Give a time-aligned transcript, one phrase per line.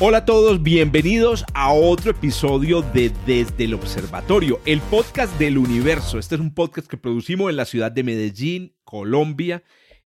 [0.00, 6.20] Hola a todos, bienvenidos a otro episodio de Desde el Observatorio, el podcast del universo.
[6.20, 9.64] Este es un podcast que producimos en la ciudad de Medellín, Colombia,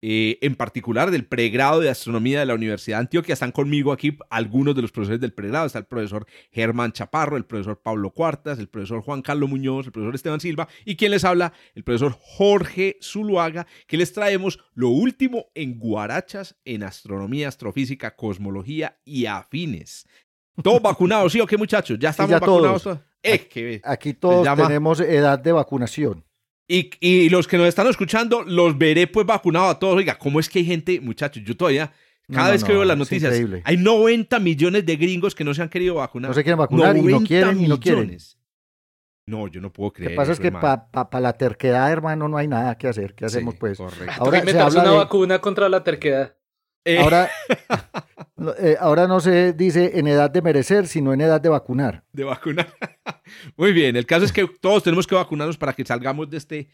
[0.08, 3.34] eh, en particular del pregrado de astronomía de la Universidad de Antioquia.
[3.34, 5.66] Están conmigo aquí algunos de los profesores del pregrado.
[5.66, 9.91] Está el profesor Germán Chaparro, el profesor Pablo Cuartas, el profesor Juan Carlos Muñoz, el
[9.91, 14.90] profesor Esteban Silva y quien les habla, el profesor Jorge Zuluaga, que les traemos lo
[14.90, 20.08] último en guarachas en astronomía, astrofísica, cosmología y afines.
[20.62, 21.98] Todos vacunados, ¿sí o qué muchachos?
[21.98, 22.84] Ya estamos vacunados.
[22.84, 23.00] Todos.
[23.84, 26.23] aquí todos tenemos edad de vacunación.
[26.67, 29.97] Y, los que nos están escuchando, los veré pues vacunados a todos.
[29.97, 31.44] Oiga, ¿cómo es que hay gente, muchachos?
[31.44, 31.91] Yo todavía,
[32.31, 35.69] cada vez que veo las noticias, hay 90 millones de gringos que no se han
[35.69, 36.30] querido vacunar.
[36.30, 38.17] No se quieren vacunar y no quieren y no quieren.
[39.27, 40.11] No, yo no puedo creer.
[40.11, 43.16] Lo que pasa es que para la terquedad, hermano, no hay nada que hacer.
[43.16, 43.77] ¿Qué hacemos, pues?
[43.77, 44.13] Correcto.
[44.17, 46.35] Ahora se habla una vacuna contra la terquedad.
[46.86, 47.00] Eh.
[47.00, 47.31] Ahora,
[48.59, 52.03] eh, ahora no se dice en edad de merecer, sino en edad de vacunar.
[52.14, 52.72] De vacunar.
[53.58, 56.69] Muy bien, el caso es que todos tenemos que vacunarnos para que salgamos de este,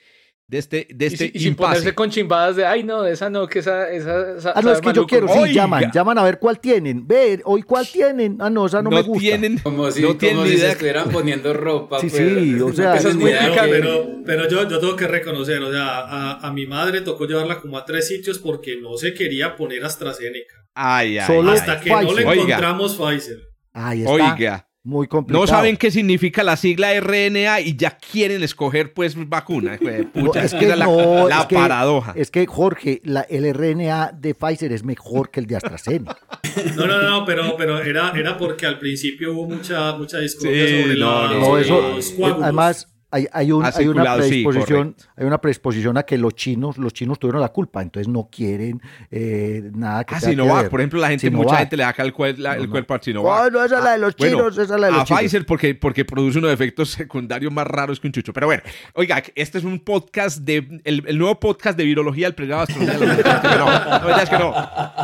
[0.47, 3.59] de este, de este y, sin ponerse con chimbadas de, ay no, esa no, que
[3.59, 7.07] esa, esa, Ah, no, es que yo quiero, sí, llaman, llaman a ver cuál tienen,
[7.07, 9.21] ver, hoy cuál tienen, ah, no, esa no, me gusta.
[9.21, 11.99] Tienen, como si, no tienen como si se estuvieran poniendo ropa.
[12.01, 12.21] Sí, pues.
[12.21, 12.95] sí, o sea.
[12.95, 13.31] Eso es muy
[13.69, 17.61] pero, pero yo, yo tengo que reconocer, o sea, a, a, mi madre tocó llevarla
[17.61, 20.65] como a tres sitios porque no se quería poner AstraZeneca.
[20.73, 23.39] Ay, ay, Solo Hasta que no le encontramos Pfizer.
[23.73, 24.11] Ahí está.
[24.11, 24.67] Oiga.
[24.83, 25.43] Muy complicado.
[25.43, 29.77] No saben qué significa la sigla RNA y ya quieren escoger pues vacuna.
[30.11, 30.87] Pucha, es, que la,
[31.27, 32.13] la paradoja.
[32.15, 36.17] es que Jorge, la, el RNA de Pfizer es mejor que el de AstraZeneca.
[36.75, 40.99] No, no, no, pero, pero era, era porque al principio hubo mucha, mucha discusión sobre
[40.99, 41.97] no, no, eso,
[42.41, 46.93] Además, hay, hay, un, hay, una predisposición, hay una predisposición a que los chinos, los
[46.93, 51.09] chinos tuvieron la culpa, entonces no quieren eh, nada que Ah, Sinovac, por ejemplo, la
[51.09, 53.51] gente, mucha gente le da el, el cuerpo al Sinovac.
[53.51, 55.15] No, no, esa es la de los ah, chinos, esa es la de los a
[55.17, 58.31] Pfizer porque, porque produce unos efectos secundarios más raros que un chucho.
[58.33, 58.63] Pero bueno,
[58.93, 63.41] oiga, este es un podcast de, el, el nuevo podcast de virología del plegado astronomía.
[63.57, 64.51] no, no, es que no.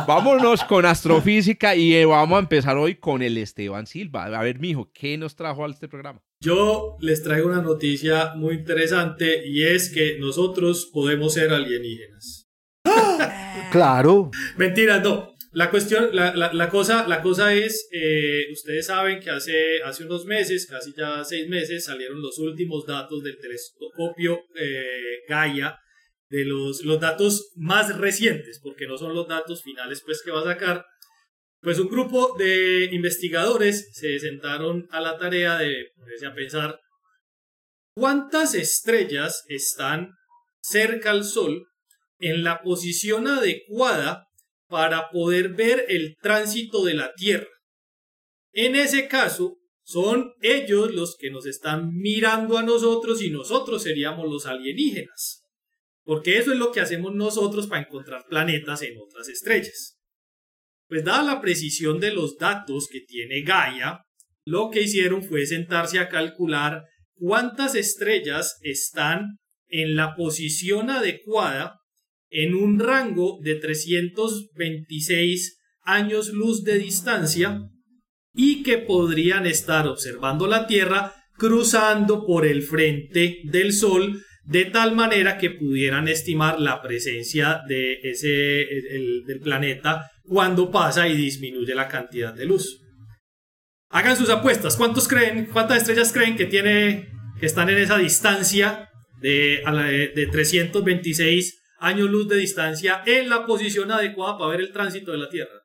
[0.06, 4.24] Vámonos con astrofísica y eh, vamos a empezar hoy con el Esteban Silva.
[4.24, 6.20] A ver, mijo, ¿qué nos trajo a este programa?
[6.40, 12.48] Yo les traigo una noticia muy interesante y es que nosotros podemos ser alienígenas.
[13.72, 14.30] Claro.
[14.56, 15.34] Mentira, no.
[15.52, 20.24] La cuestión, la, la, cosa, la cosa es, eh, ustedes saben que hace, hace unos
[20.24, 25.78] meses, casi ya seis meses, salieron los últimos datos del telescopio eh, Gaia,
[26.30, 30.40] de los, los datos más recientes, porque no son los datos finales pues que va
[30.40, 30.86] a sacar,
[31.60, 36.80] pues un grupo de investigadores se sentaron a la tarea de ponerse a pensar
[37.94, 40.12] cuántas estrellas están
[40.60, 41.66] cerca al Sol
[42.18, 44.26] en la posición adecuada
[44.68, 47.48] para poder ver el tránsito de la Tierra.
[48.52, 54.28] En ese caso, son ellos los que nos están mirando a nosotros y nosotros seríamos
[54.28, 55.44] los alienígenas.
[56.04, 59.97] Porque eso es lo que hacemos nosotros para encontrar planetas en otras estrellas.
[60.88, 64.00] Pues dada la precisión de los datos que tiene Gaia,
[64.44, 66.84] lo que hicieron fue sentarse a calcular
[67.14, 69.38] cuántas estrellas están
[69.68, 71.78] en la posición adecuada
[72.30, 77.60] en un rango de 326 años luz de distancia
[78.34, 84.94] y que podrían estar observando la Tierra cruzando por el frente del Sol de tal
[84.94, 88.28] manera que pudieran estimar la presencia de ese
[89.26, 92.80] del planeta cuando pasa y disminuye la cantidad de luz.
[93.90, 94.76] Hagan sus apuestas.
[94.76, 97.08] ¿Cuántos creen, cuántas estrellas creen que tiene,
[97.38, 98.88] que están en esa distancia
[99.20, 99.62] de,
[100.14, 105.18] de 326 años luz de distancia en la posición adecuada para ver el tránsito de
[105.18, 105.62] la Tierra?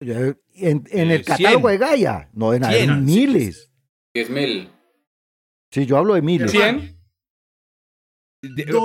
[0.00, 3.70] En, el catálogo de Gaia, no en hay miles.
[4.14, 4.72] 10.000.
[5.70, 6.52] Sí, yo hablo de miles.
[6.52, 6.95] ¿100?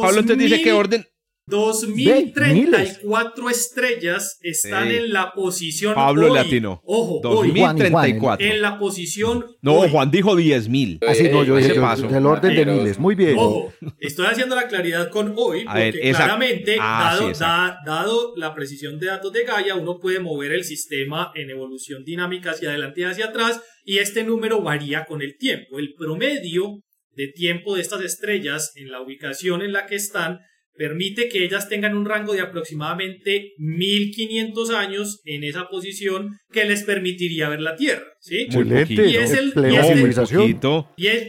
[0.02, 1.06] Pablo entonces dice que orden
[1.48, 5.96] 2034 estrellas están en la posición.
[5.96, 6.82] Pablo Latino.
[6.86, 8.46] Ojo, 2034.
[8.46, 9.46] en la posición.
[9.62, 11.00] No, Juan dijo 10.000.
[11.08, 12.98] Así no, yo dije del orden de miles.
[13.00, 13.38] Muy bien.
[13.38, 19.08] Ojo, estoy haciendo la claridad con hoy, porque claramente, ah, dado, dado la precisión de
[19.08, 23.26] datos de Gaia, uno puede mover el sistema en evolución dinámica hacia adelante y hacia
[23.26, 25.80] atrás, y este número varía con el tiempo.
[25.80, 26.82] El promedio
[27.22, 30.40] de tiempo de estas estrellas en la ubicación en la que están
[30.76, 36.84] permite que ellas tengan un rango de aproximadamente 1500 años en esa posición que les
[36.84, 38.06] permitiría ver la Tierra.
[38.20, 38.48] ¿sí?
[38.50, 39.76] y es el, y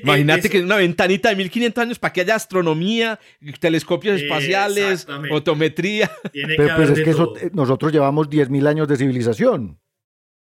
[0.02, 3.20] Imagínate que es una ventanita de 1500 años para que haya astronomía,
[3.60, 6.10] telescopios espaciales, fotometría.
[6.32, 9.78] Pero pues es que eh, nosotros llevamos 10.000 años de civilización.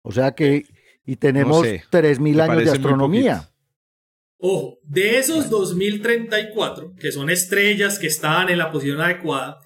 [0.02, 0.66] O sea que,
[1.06, 3.50] y tenemos 3.000 años de astronomía.
[4.42, 9.60] Ojo, de esos 2034, que son estrellas que están en la posición adecuada,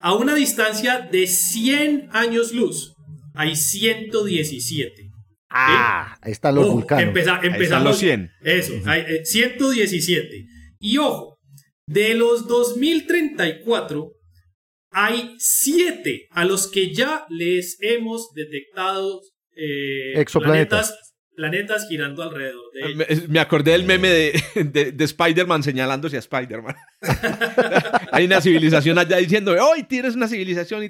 [0.00, 2.94] a una distancia de 100 años luz,
[3.34, 5.10] hay 117.
[5.50, 7.14] Ah, ahí están los vulcanos.
[7.42, 8.30] empezamos, los 100.
[8.42, 10.36] Eso, hay 117.
[10.36, 10.46] Eh,
[10.80, 11.38] y ojo,
[11.86, 14.10] de los 2034,
[14.90, 19.20] hay 7 a los que ya les hemos detectado
[19.54, 20.94] eh, exoplanetas
[21.38, 23.28] planetas girando alrededor de ellos.
[23.28, 26.74] Me, acordé del meme de, de, Spider-Man señalándose a Spider-Man.
[28.12, 30.82] Hay una civilización allá diciendo, hoy tienes una civilización!
[30.82, 30.88] Y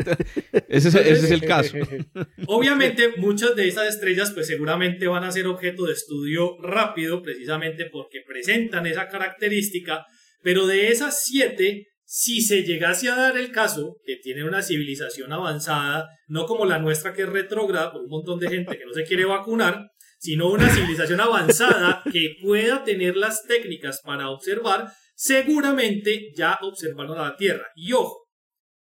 [0.69, 1.77] ese, es, el caso.
[2.47, 7.85] Obviamente, muchas de estas estrellas, pues seguramente van a ser objeto de estudio rápido, precisamente
[7.85, 10.07] porque presentan esa característica,
[10.43, 15.31] pero de esas siete, si se llegase a dar el caso que tienen una civilización
[15.31, 18.95] avanzada, no como la nuestra que es retrógrada por un montón de gente que no
[18.95, 26.33] se quiere vacunar, sino una civilización avanzada que pueda tener las técnicas para observar, seguramente
[26.37, 27.67] ya observaron la Tierra.
[27.77, 28.29] Y ojo,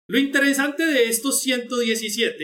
[0.07, 2.37] lo interesante de estos 117,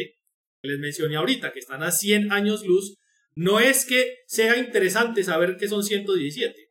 [0.62, 2.96] que les mencioné ahorita, que están a 100 años luz,
[3.34, 6.69] no es que sea interesante saber que son 117.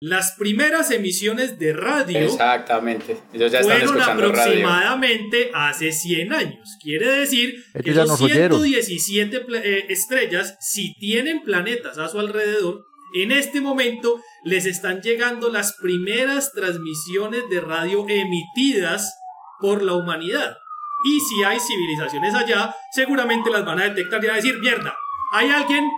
[0.00, 3.16] Las primeras emisiones de radio Exactamente.
[3.32, 6.76] fueron aproximadamente hace 100 años.
[6.82, 13.60] Quiere decir que los 117 eh, estrellas, si tienen planetas a su alrededor, en este
[13.60, 19.14] momento les están llegando las primeras transmisiones de radio emitidas
[19.60, 20.56] por la humanidad.
[21.04, 24.96] Y si hay civilizaciones allá, seguramente las van a detectar y van a decir, mierda,
[25.32, 25.88] hay alguien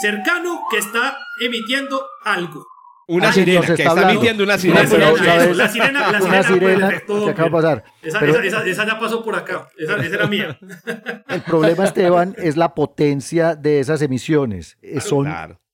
[0.00, 2.66] cercano que está emitiendo algo.
[3.08, 4.82] Una sirena, que está, emitiendo una sirena.
[4.82, 7.84] la sirena, la una sirena, que acaba de pasar.
[8.02, 10.58] Esa, esa, ya pasó por acá, esa, era mía.
[11.28, 14.76] El problema, Esteban, es la potencia de esas emisiones.
[15.00, 15.28] son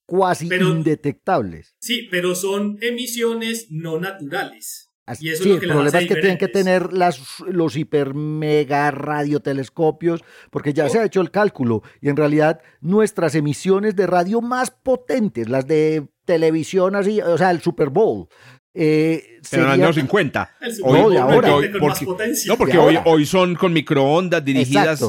[0.04, 1.74] cuasi indetectables.
[1.78, 4.90] Sí, pero son emisiones no naturales.
[5.18, 7.76] y eso sí, es lo que el problema es que tienen que tener las, los
[7.76, 13.96] hiper mega radiotelescopios, porque ya se ha hecho el cálculo, y en realidad nuestras emisiones
[13.96, 18.28] de radio más potentes, las de televisión así, o sea, el Super Bowl.
[18.74, 20.56] Eh, Pero en los años 50.
[20.84, 21.48] no, de ahora.
[22.46, 25.04] no, porque hoy, hoy son con microondas dirigidas.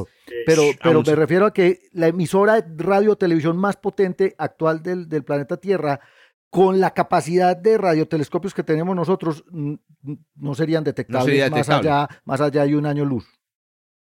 [0.45, 5.07] Pero, pero me refiero a que la emisora de radio televisión más potente actual del,
[5.07, 6.01] del planeta Tierra,
[6.49, 12.65] con la capacidad de radiotelescopios que tenemos nosotros, no serían detectables más, allá, más allá
[12.65, 13.25] de un año luz.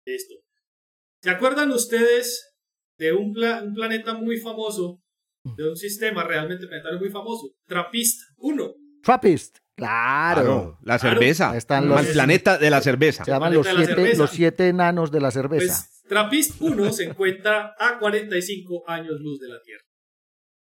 [0.04, 0.34] Listo.
[1.22, 2.56] ¿Se acuerdan ustedes
[2.98, 5.01] de un, un planeta muy famoso
[5.44, 7.54] de un sistema realmente planetario muy famoso.
[7.66, 8.74] Trappist 1.
[9.02, 9.58] Trappist.
[9.74, 10.78] Claro.
[10.82, 11.56] La cerveza.
[11.56, 13.24] Están los, el planeta de la cerveza.
[13.24, 15.66] Se llaman los siete, los siete, enanos de la cerveza.
[15.66, 19.82] Pues, Trappist 1 se encuentra a 45 años luz de la Tierra.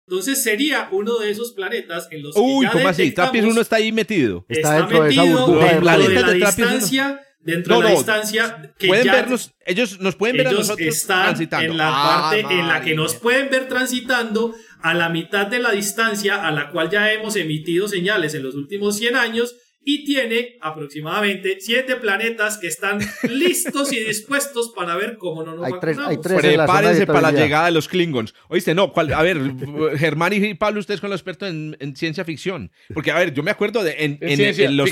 [0.07, 3.13] Entonces sería uno de esos planetas en los que Uy, ¿cómo así?
[3.13, 4.45] Trappist 1 está ahí metido.
[4.49, 5.75] Está, dentro de esa burbuja.
[5.75, 10.53] de la distancia dentro de la distancia que pueden vernos, ellos nos pueden ver a
[10.53, 11.73] nosotros están transitando.
[11.73, 15.73] en la parte en la que nos pueden ver transitando a la mitad de la
[15.73, 20.59] distancia a la cual ya hemos emitido señales en los últimos 100 años y tiene
[20.61, 22.99] aproximadamente siete planetas que están
[23.31, 27.33] listos y dispuestos para ver cómo no nos hay tres, hay tres Prepárense para la
[27.33, 28.35] llegada de los Klingons.
[28.49, 29.39] Oíste, no, a ver,
[29.97, 32.71] Germán y Pablo, ustedes son los expertos en, ciencia ficción.
[32.93, 34.91] Porque, a ver, yo me acuerdo de en, los,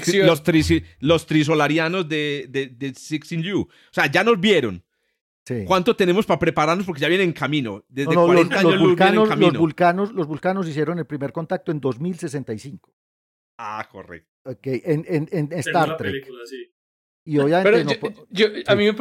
[1.00, 3.60] los, trisolarianos de, de, de Sixteen U.
[3.62, 4.82] O sea, ya nos vieron.
[5.66, 6.86] ¿Cuánto tenemos para prepararnos?
[6.86, 7.84] Porque ya vienen en camino.
[7.88, 12.92] Desde 40 los, años vulcanos, Los vulcanos, los vulcanos hicieron el primer contacto en 2065.
[13.58, 14.28] Ah, correcto.
[14.44, 16.26] Ok, en, en, en Star Trek.
[17.24, 18.00] Y obviamente
[18.30, 18.94] yo, a mí me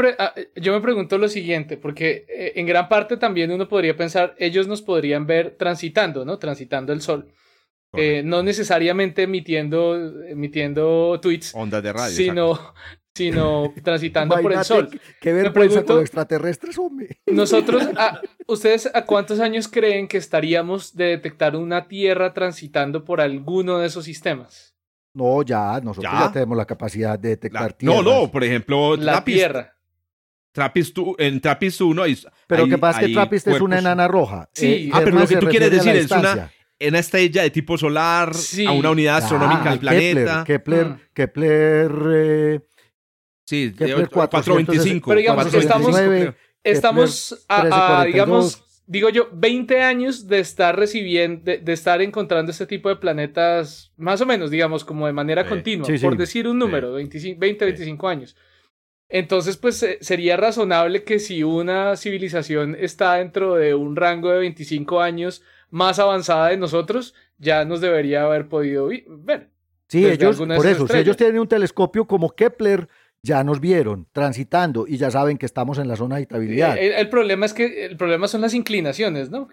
[0.55, 4.67] yo me pregunto lo siguiente, porque eh, en gran parte también uno podría pensar, ellos
[4.67, 6.37] nos podrían ver transitando, ¿no?
[6.37, 7.31] Transitando el sol.
[7.93, 11.55] Eh, no necesariamente emitiendo, emitiendo tweets.
[11.55, 12.15] Ondas de radio.
[12.15, 12.73] Sino,
[13.17, 14.89] sino transitando por el sol.
[15.19, 17.19] Qué vergüenza con extraterrestres, hombre.
[17.25, 17.83] Nosotros,
[18.47, 23.87] ¿ustedes a cuántos años creen que estaríamos de detectar una Tierra transitando por alguno de
[23.87, 24.75] esos sistemas?
[25.13, 27.95] No, ya, nosotros ya, tenemos la capacidad de detectar tierra.
[27.95, 29.73] No, no, por ejemplo, la Tierra.
[30.51, 34.07] Trappist, en Trappist 1 hay, Pero lo que pasa es que Trappist es una enana
[34.07, 34.49] roja.
[34.53, 37.77] Sí, eh, ah, pero lo que tú quieres decir es una una estrella de tipo
[37.77, 38.31] solar
[38.67, 40.43] a una unidad astronómica del planeta.
[40.45, 42.76] Kepler, Kepler, mm.
[43.47, 45.09] Sí, Kepler 425.
[45.09, 45.95] Pero digamos, estamos,
[46.63, 52.89] estamos a, digamos, digo yo, 20 años de estar recibiendo, de, estar encontrando este tipo
[52.89, 57.35] de planetas, más o menos, digamos, como de manera continua, por decir un número, 20,
[57.39, 58.35] 25 años.
[59.09, 64.99] Entonces, pues sería razonable que si una civilización está dentro de un rango de 25
[64.99, 69.49] años más avanzada de nosotros, ya nos debería haber podido ver.
[69.87, 72.89] Sí, ellos, por eso, si ellos tienen un telescopio como Kepler,
[73.27, 76.77] ya nos vieron transitando y ya saben que estamos en la zona de habitabilidad.
[76.77, 79.49] Eh, el, problema es que el problema son las inclinaciones, ¿no?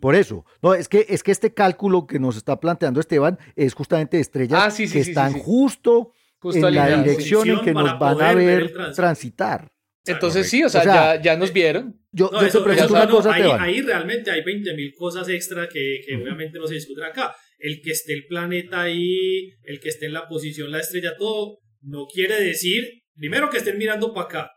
[0.00, 3.74] Por eso, no es que es que este cálculo que nos está planteando Esteban es
[3.74, 8.72] justamente estrellas ah, que están justo, en la dirección en que nos van a ver,
[8.94, 9.70] transitar.
[10.06, 12.00] Entonces sí, o sea, ya, nos vieron.
[12.10, 16.58] Yo, te pregunto una cosa, ahí, ahí, realmente hay 20.000 cosas extra que, que obviamente
[16.58, 17.36] no se discuten acá.
[17.58, 21.58] El que esté el planeta ahí, el que esté en la posición, la estrella, todo,
[21.82, 24.52] no quiere decir primero que estén mirando para acá.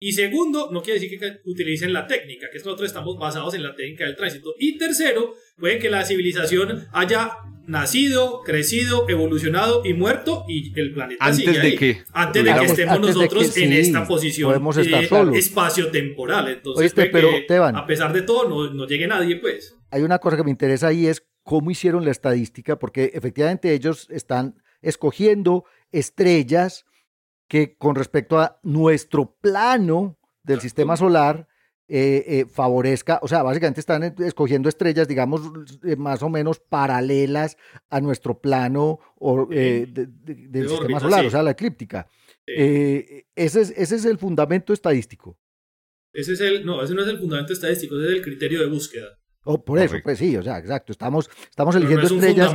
[0.00, 3.74] Y segundo, no quiere decir que utilicen la técnica, que nosotros estamos basados en la
[3.74, 4.54] técnica del tránsito.
[4.56, 7.32] Y tercero, puede que la civilización haya
[7.66, 12.64] nacido, crecido, evolucionado y muerto y el planeta antes sigue de que antes de que
[12.64, 16.48] estemos nosotros en esta posición podemos estar eh, espacio temporal.
[16.48, 17.30] Entonces, pero,
[17.74, 19.76] a pesar de todo, no, no llegue nadie, pues.
[19.90, 24.06] Hay una cosa que me interesa ahí es cómo hicieron la estadística, porque efectivamente ellos
[24.10, 26.84] están escogiendo estrellas
[27.48, 31.48] que con respecto a nuestro plano del sistema solar
[31.88, 35.40] eh, eh, favorezca, o sea, básicamente están escogiendo estrellas, digamos,
[35.84, 37.56] eh, más o menos paralelas
[37.88, 39.00] a nuestro plano
[39.48, 42.06] del sistema solar, o sea, la eclíptica.
[42.46, 45.38] ese, es, ese es el fundamento estadístico.
[46.12, 48.66] Ese es el, no, ese no es el fundamento estadístico, ese es el criterio de
[48.66, 49.18] búsqueda.
[49.44, 50.92] Oh, por eso, pues sí, o sea, exacto.
[50.92, 52.52] Estamos, estamos eligiendo estrellas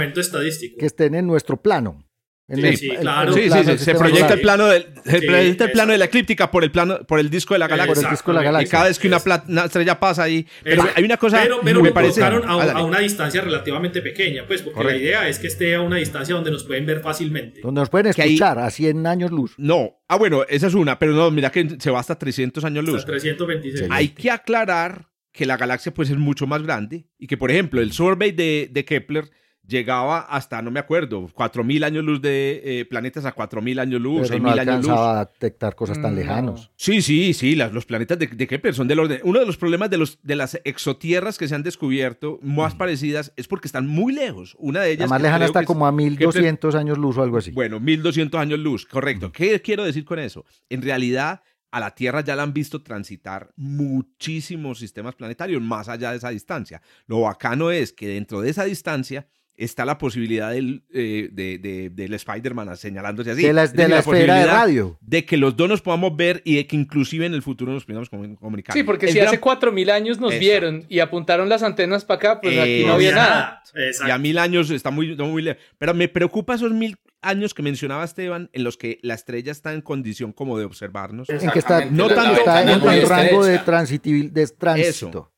[0.77, 2.05] que estén en nuestro plano
[2.49, 3.33] sí, claro.
[3.33, 6.99] Sí, sí, se proyecta el plano, del, el plano de la eclíptica por el plano,
[7.07, 7.93] por el disco de la galaxia.
[7.93, 8.67] Por el disco de la galaxia.
[8.67, 10.45] Y cada vez que una, estrella pasa ahí.
[10.63, 11.41] Pero hay una cosa.
[11.41, 12.23] Pero, pero me parece.
[12.23, 15.97] A, a, una distancia relativamente pequeña, pues, porque la idea es que esté a una
[15.97, 17.61] distancia donde nos pueden ver fácilmente.
[17.61, 19.53] Donde nos pueden escuchar a 100 años luz.
[19.57, 20.01] No.
[20.07, 22.99] Ah, bueno, esa es una, pero no, mira que se va hasta 300 años luz.
[22.99, 23.89] Hasta 326.
[23.89, 27.81] Hay que aclarar que la galaxia pues es mucho más grande y que, por ejemplo,
[27.81, 29.31] el survey de, de Kepler
[29.67, 34.29] llegaba hasta, no me acuerdo, 4.000 años luz de eh, planetas a 4.000 años luz,
[34.29, 34.97] Pero no años luz.
[34.97, 36.71] a detectar cosas tan mm, lejanos.
[36.75, 39.21] Sí, sí, sí, las, los planetas de, de Kepler son del orden.
[39.23, 43.33] Uno de los problemas de, los, de las exotierras que se han descubierto, más parecidas,
[43.35, 44.55] es porque están muy lejos.
[44.59, 45.09] Una de ellas...
[45.09, 47.51] La más lejana está como a 1.200 años luz o algo así.
[47.51, 49.31] Bueno, 1.200 años luz, correcto.
[49.31, 50.45] ¿Qué quiero decir con eso?
[50.69, 51.41] En realidad
[51.73, 56.29] a la Tierra ya la han visto transitar muchísimos sistemas planetarios más allá de esa
[56.29, 56.83] distancia.
[57.07, 59.27] Lo bacano es que dentro de esa distancia
[59.63, 63.43] está la posibilidad del, eh, de, del Spider-Man señalándose así.
[63.43, 64.97] De la, de la, esfera de radio.
[65.01, 67.85] De que los dos nos podamos ver y de que inclusive en el futuro nos
[67.85, 68.75] podamos comunicar.
[68.75, 72.41] Sí, porque si hace cuatro mil años nos vieron y apuntaron las antenas para acá,
[72.41, 73.63] pues aquí no había nada.
[74.07, 75.61] Y a mil años está muy, muy lejos.
[75.77, 79.73] Pero me preocupa esos mil años que mencionaba Esteban, en los que la estrella está
[79.73, 81.29] en condición como de observarnos.
[81.29, 83.59] En que está, no tanto, está en el rango de,
[84.31, 85.32] de tránsito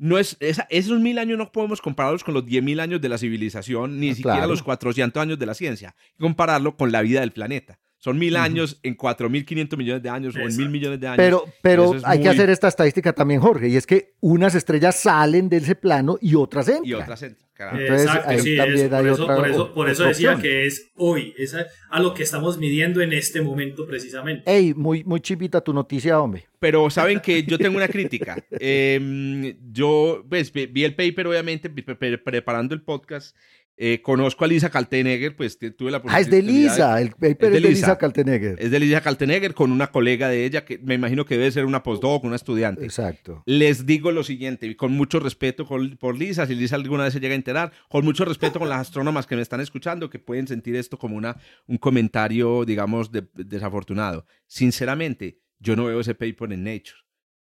[0.00, 3.18] no es, esos mil años no podemos compararlos con los diez mil años de la
[3.18, 5.94] civilización, ni ah, siquiera los 400 años de la ciencia.
[6.18, 7.78] compararlo con la vida del planeta.
[8.00, 11.06] Son mil años en cuatro mil quinientos millones de años o en mil millones de
[11.06, 11.18] años.
[11.18, 15.50] Pero, pero hay que hacer esta estadística también, Jorge, y es que unas estrellas salen
[15.50, 16.86] de ese plano y otras entran.
[16.86, 17.50] Y otras entran.
[17.78, 22.14] Exacto, sí, por, eso, por, eso, por eso decía que es hoy, es a, lo
[22.14, 24.50] que estamos midiendo en este momento precisamente.
[24.50, 26.46] Ey, muy, muy chipita tu noticia, hombre.
[26.58, 28.42] Pero saben que yo tengo una crítica.
[28.62, 33.36] Em, yo pues, vi el paper, obviamente, preparando el podcast
[33.82, 36.14] eh, conozco a Lisa Kaltenegger, pues tuve la posibilidad.
[36.14, 38.56] Ah, es de Lisa, el paper es de, Lisa, Kaltenegger.
[38.60, 41.64] Es de Lisa Kaltenegger con una colega de ella que me imagino que debe ser
[41.64, 42.84] una postdoc, una estudiante.
[42.84, 43.42] Exacto.
[43.46, 47.32] Les digo lo siguiente, con mucho respeto por Lisa, si Lisa alguna vez se llega
[47.32, 50.76] a enterar, con mucho respeto con las astrónomas que me están escuchando, que pueden sentir
[50.76, 54.26] esto como una, un comentario, digamos, desafortunado.
[54.46, 56.98] Sinceramente, yo no veo ese paper en Nature.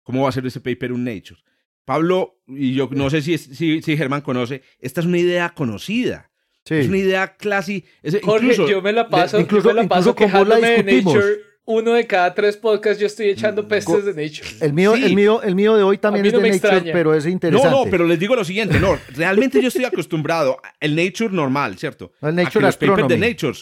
[0.04, 1.40] ¿Cómo va a ser ese paper en Nature?
[1.84, 6.30] Pablo, y yo no sé si, si, si Germán conoce, esta es una idea conocida.
[6.64, 7.88] Es una idea clásica.
[8.22, 11.50] Jorge, yo me la paso, incluso, yo me la paso quejándome de Nature.
[11.64, 14.49] Uno de cada tres podcasts yo estoy echando pestes de Nature.
[14.60, 17.70] El mío, el mío, el mío de hoy también es de Nature, pero es interesante.
[17.70, 21.78] No, no, pero les digo lo siguiente, no, realmente yo estoy acostumbrado el Nature normal,
[21.78, 22.12] ¿cierto?
[22.22, 23.08] El Nature Astronomy.
[23.08, 23.58] de Nature,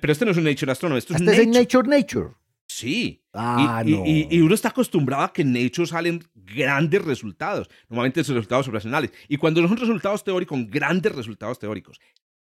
[0.00, 2.30] pero este no es un Nature Astronomy, esto es este es Nature Nature.
[2.72, 3.24] Sí.
[3.34, 7.68] Ah, y, y, uno está acostumbrado a que en Nature salen grandes resultados.
[7.88, 9.12] Normalmente son resultados operacionales.
[9.26, 12.00] Y cuando no son resultados teóricos, grandes resultados teóricos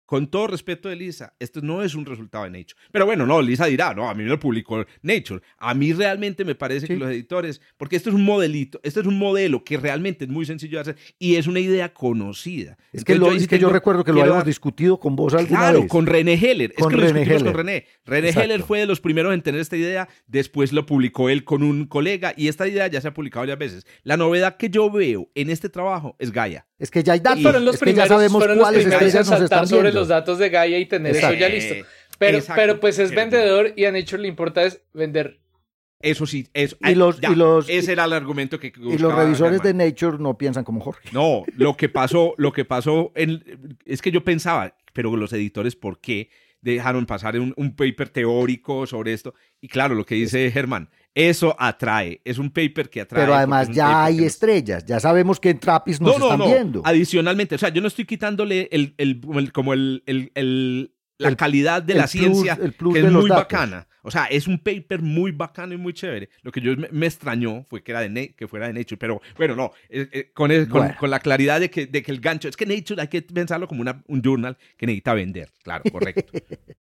[0.06, 2.76] con todo respeto de Lisa, esto no es un resultado de Nature.
[2.92, 5.40] Pero bueno, no, Lisa dirá, no, a mí me lo publicó Nature.
[5.58, 9.06] A mí realmente me parece que los editores, porque esto es un modelito, esto es
[9.06, 12.76] un modelo que realmente es muy sencillo de hacer y es una idea conocida.
[12.92, 15.86] Es que, lo, yo, que yo recuerdo que lo habíamos discutido con vos alguna claro,
[15.88, 16.74] con René Heller.
[16.74, 17.44] Con es que René Heller.
[17.44, 17.86] con René.
[18.04, 21.62] René Heller fue de los primeros en tener esta idea, después lo publicó él con
[21.62, 23.86] un colega y esta idea ya se ha publicado varias veces.
[24.02, 26.66] La novedad que yo veo en este trabajo es Gaia.
[26.78, 27.74] Es que ya hay datos.
[27.74, 31.16] es que ya sabemos cuáles estrellas nos están sobre los datos de Gaia y tener
[31.16, 31.74] eso ya listo.
[32.18, 35.40] Pero, pero pues es vendedor y a Nature le importa es vender.
[36.00, 39.62] Eso sí, eso, y los, y los, ese era el argumento que Y los revisores
[39.62, 41.08] de Nature no piensan como Jorge.
[41.12, 45.76] No, lo que pasó, lo que pasó en, es que yo pensaba, pero los editores,
[45.76, 46.28] ¿por qué
[46.60, 49.34] dejaron pasar un, un paper teórico sobre esto?
[49.62, 53.22] Y claro, lo que dice Germán, eso atrae, es un paper que atrae.
[53.22, 56.46] Pero además ya hay estrellas, ya sabemos que en Trappist nos no, no, no.
[56.46, 56.82] viendo.
[56.84, 61.94] Adicionalmente, o sea, yo no estoy quitándole el, el, como el, el la calidad de
[61.94, 63.86] la ciencia, que es muy bacana.
[64.02, 66.28] O sea, es un paper muy bacano y muy chévere.
[66.42, 69.56] Lo que yo me, extrañó fue que, era de que fuera de Nature, pero bueno,
[69.56, 72.66] no, eh, eh, con, con, la claridad de que, de que el gancho, es que
[72.66, 76.32] Nature hay que pensarlo como una, un journal que necesita vender, claro, correcto.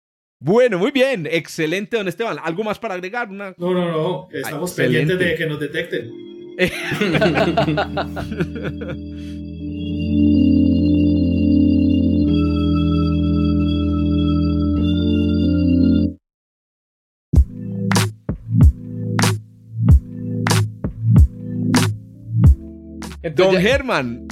[0.42, 1.28] Bueno, muy bien.
[1.30, 2.36] Excelente, don Esteban.
[2.42, 3.30] ¿Algo más para agregar?
[3.30, 4.28] No, no, no.
[4.32, 6.10] Estamos pendientes de que nos detecten.
[23.36, 24.26] Don Germán,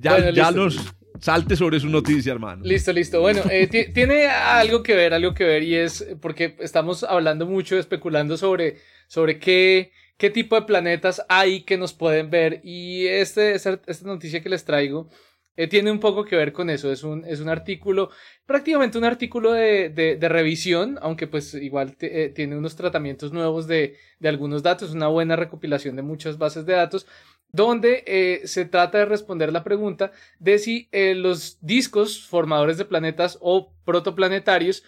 [0.00, 2.64] ya, ya los salte sobre su noticia, hermano.
[2.64, 3.20] Listo, listo.
[3.20, 7.78] Bueno, eh, tiene algo que ver, algo que ver, y es porque estamos hablando mucho,
[7.78, 12.60] especulando sobre, sobre qué, qué tipo de planetas hay que nos pueden ver.
[12.64, 15.08] Y este, esta, noticia que les traigo
[15.54, 16.90] eh, tiene un poco que ver con eso.
[16.90, 18.10] Es un, es un artículo,
[18.44, 23.96] prácticamente un artículo de, de, revisión, aunque pues igual eh, tiene unos tratamientos nuevos de,
[24.18, 27.06] de algunos datos, una buena recopilación de muchas bases de datos
[27.52, 32.86] donde eh, se trata de responder la pregunta de si eh, los discos formadores de
[32.86, 34.82] planetas o protoplanetarios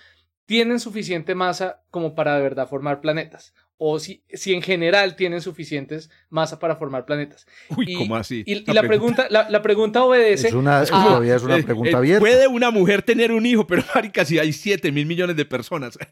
[0.47, 3.55] tienen suficiente masa como para de verdad formar planetas.
[3.77, 7.47] O si, si en general tienen suficientes masa para formar planetas.
[7.77, 8.45] Uy, ¿cómo así?
[8.47, 10.49] Y, la, pregunta, la, pregunta obedece.
[10.49, 11.19] Es una, es una
[11.57, 12.21] eh, pregunta abierta.
[12.21, 15.99] Puede una mujer tener un hijo, pero marica, si hay 7 mil millones de personas.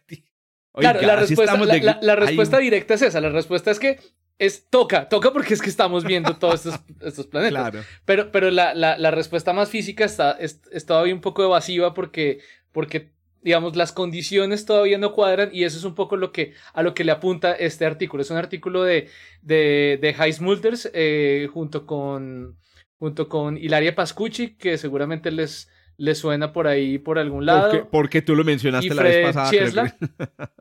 [0.75, 1.57] claro, la respuesta,
[2.01, 3.21] la, respuesta directa es esa.
[3.21, 3.99] La respuesta es que
[4.39, 6.67] es toca, toca porque es que estamos viendo todos
[7.01, 7.87] estos, planetas.
[8.05, 12.41] Pero, pero la, la, respuesta más física está, es, todavía un poco evasiva porque,
[12.73, 16.83] porque, digamos, las condiciones todavía no cuadran y eso es un poco lo que, a
[16.83, 18.23] lo que le apunta este artículo.
[18.23, 19.09] Es un artículo de,
[19.43, 22.59] de, de Heismulders eh, junto, con,
[22.99, 25.69] junto con Hilaria Pascucci, que seguramente les,
[26.03, 27.89] les suena por ahí por algún lado.
[27.89, 29.51] Porque, tú lo mencionaste la vez pasada.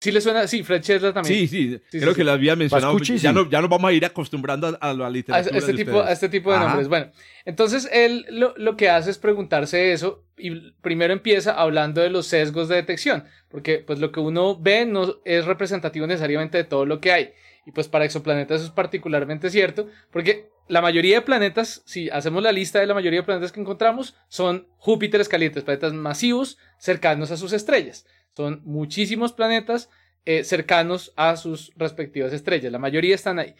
[0.00, 1.48] Sí le suena, sí, Fred Chesler también.
[1.48, 2.98] Sí, sí, creo que lo había mencionado.
[2.98, 5.56] Ya, no, ya nos vamos a ir acostumbrando a, la literatura.
[5.56, 6.88] A este, tipo, a este tipo de nombres.
[6.88, 7.10] Bueno,
[7.46, 12.26] entonces él lo, lo, que hace es preguntarse eso y primero empieza hablando de los
[12.26, 16.84] sesgos de detección, porque pues lo que uno ve no es representativo necesariamente de todo
[16.84, 17.32] lo que hay.
[17.66, 22.42] Y pues para exoplanetas eso es particularmente cierto, porque la mayoría de planetas, si hacemos
[22.42, 27.30] la lista de la mayoría de planetas que encontramos, son Júpiteres calientes, planetas masivos cercanos
[27.30, 28.06] a sus estrellas.
[28.36, 29.88] Son muchísimos planetas
[30.26, 32.72] eh, cercanos a sus respectivas estrellas.
[32.72, 33.54] La mayoría están ahí.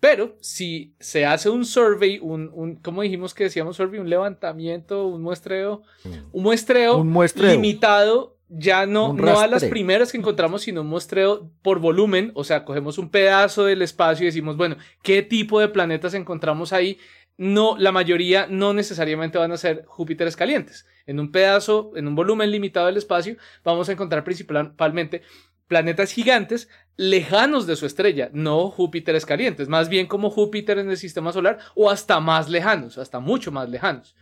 [0.00, 3.98] Pero si se hace un survey, un, un ¿cómo dijimos que decíamos survey?
[3.98, 6.08] Un levantamiento, un muestreo, mm.
[6.32, 7.50] un muestreo, un muestreo.
[7.50, 12.44] limitado, ya no, no a las primeras que encontramos, sino un muestreo por volumen, o
[12.44, 16.98] sea, cogemos un pedazo del espacio y decimos, bueno, ¿qué tipo de planetas encontramos ahí?
[17.38, 20.86] no, la mayoría no necesariamente van a ser Júpiteres calientes.
[21.06, 25.22] En un pedazo, en un volumen limitado del espacio, vamos a encontrar principalmente
[25.68, 30.96] planetas gigantes lejanos de su estrella, no Júpiteres calientes, más bien como Júpiter en el
[30.96, 34.16] sistema solar o hasta más lejanos, hasta mucho más lejanos.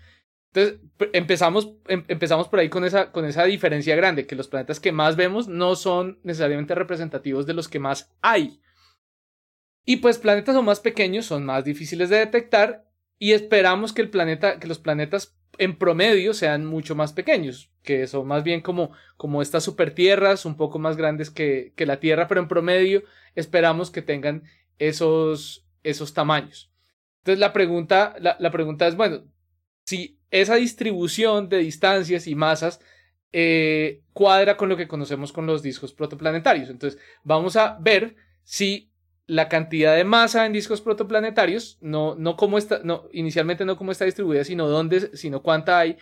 [0.57, 0.81] Entonces,
[1.13, 4.91] empezamos, em, empezamos por ahí con esa, con esa diferencia grande, que los planetas que
[4.91, 8.63] más vemos no son necesariamente representativos de los que más hay.
[9.85, 12.89] Y pues planetas o más pequeños son más difíciles de detectar
[13.19, 18.07] y esperamos que el planeta, que los planetas en promedio sean mucho más pequeños, que
[18.07, 22.29] son más bien como, como estas supertierras, un poco más grandes que, que la Tierra,
[22.29, 23.03] pero en promedio
[23.35, 24.45] esperamos que tengan
[24.79, 26.73] esos, esos tamaños.
[27.19, 29.23] Entonces la pregunta, la, la pregunta es, bueno,
[29.87, 32.81] si esa distribución de distancias y masas
[33.33, 36.71] eh, cuadra con lo que conocemos con los discos protoplanetarios.
[36.71, 38.91] Entonces, vamos a ver si
[39.27, 43.93] la cantidad de masa en discos protoplanetarios, no, no como está, no, inicialmente no cómo
[43.93, 45.97] está distribuida, sino dónde, sino cuánta hay,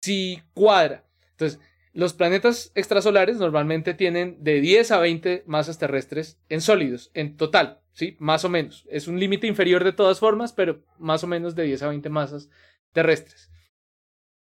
[0.00, 1.06] si cuadra.
[1.32, 1.58] Entonces,
[1.92, 7.80] los planetas extrasolares normalmente tienen de 10 a 20 masas terrestres en sólidos, en total,
[7.94, 8.16] ¿sí?
[8.20, 8.86] Más o menos.
[8.90, 12.08] Es un límite inferior de todas formas, pero más o menos de 10 a 20
[12.10, 12.48] masas
[12.92, 13.50] terrestres.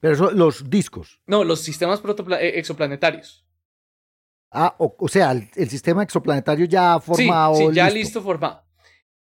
[0.01, 1.21] Pero eso, los discos.
[1.27, 2.01] No, los sistemas
[2.41, 3.47] eh, exoplanetarios.
[4.51, 7.57] Ah, o, sea, el, sistema exoplanetario ya formado.
[7.57, 8.63] Sí, ya listo, formado.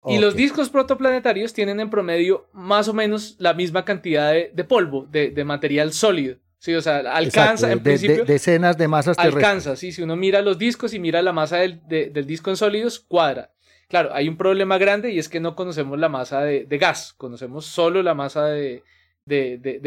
[0.05, 5.07] Y los discos protoplanetarios tienen en promedio más o menos la misma cantidad de, polvo,
[5.09, 6.37] de material sólido.
[6.63, 8.23] Sí, o sea, alcanza en principio.
[8.23, 9.43] decenas de masas terrestres.
[9.43, 9.91] Alcanza, sí.
[9.91, 13.51] Si uno mira los discos y mira la masa del, del, disco en sólidos, cuadra.
[13.89, 17.65] Claro, hay un problema grande y es que no conocemos la masa de, gas, conocemos
[17.65, 18.81] solo la masa de,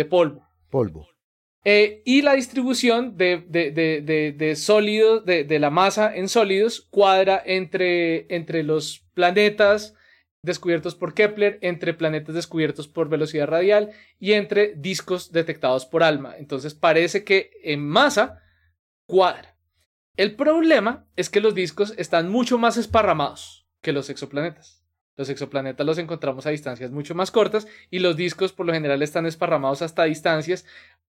[0.09, 0.47] polvo.
[0.71, 1.09] Polvo.
[1.69, 9.05] Eh, y la distribución de, sólidos, de, la masa en sólidos, cuadra entre, entre los
[9.15, 9.95] planetas
[10.43, 16.37] descubiertos por Kepler, entre planetas descubiertos por velocidad radial y entre discos detectados por ALMA.
[16.39, 18.41] Entonces parece que en masa
[19.07, 19.57] cuadra.
[20.17, 24.86] El problema es que los discos están mucho más esparramados que los exoplanetas.
[25.17, 29.03] Los exoplanetas los encontramos a distancias mucho más cortas y los discos por lo general
[29.03, 30.65] están esparramados hasta distancias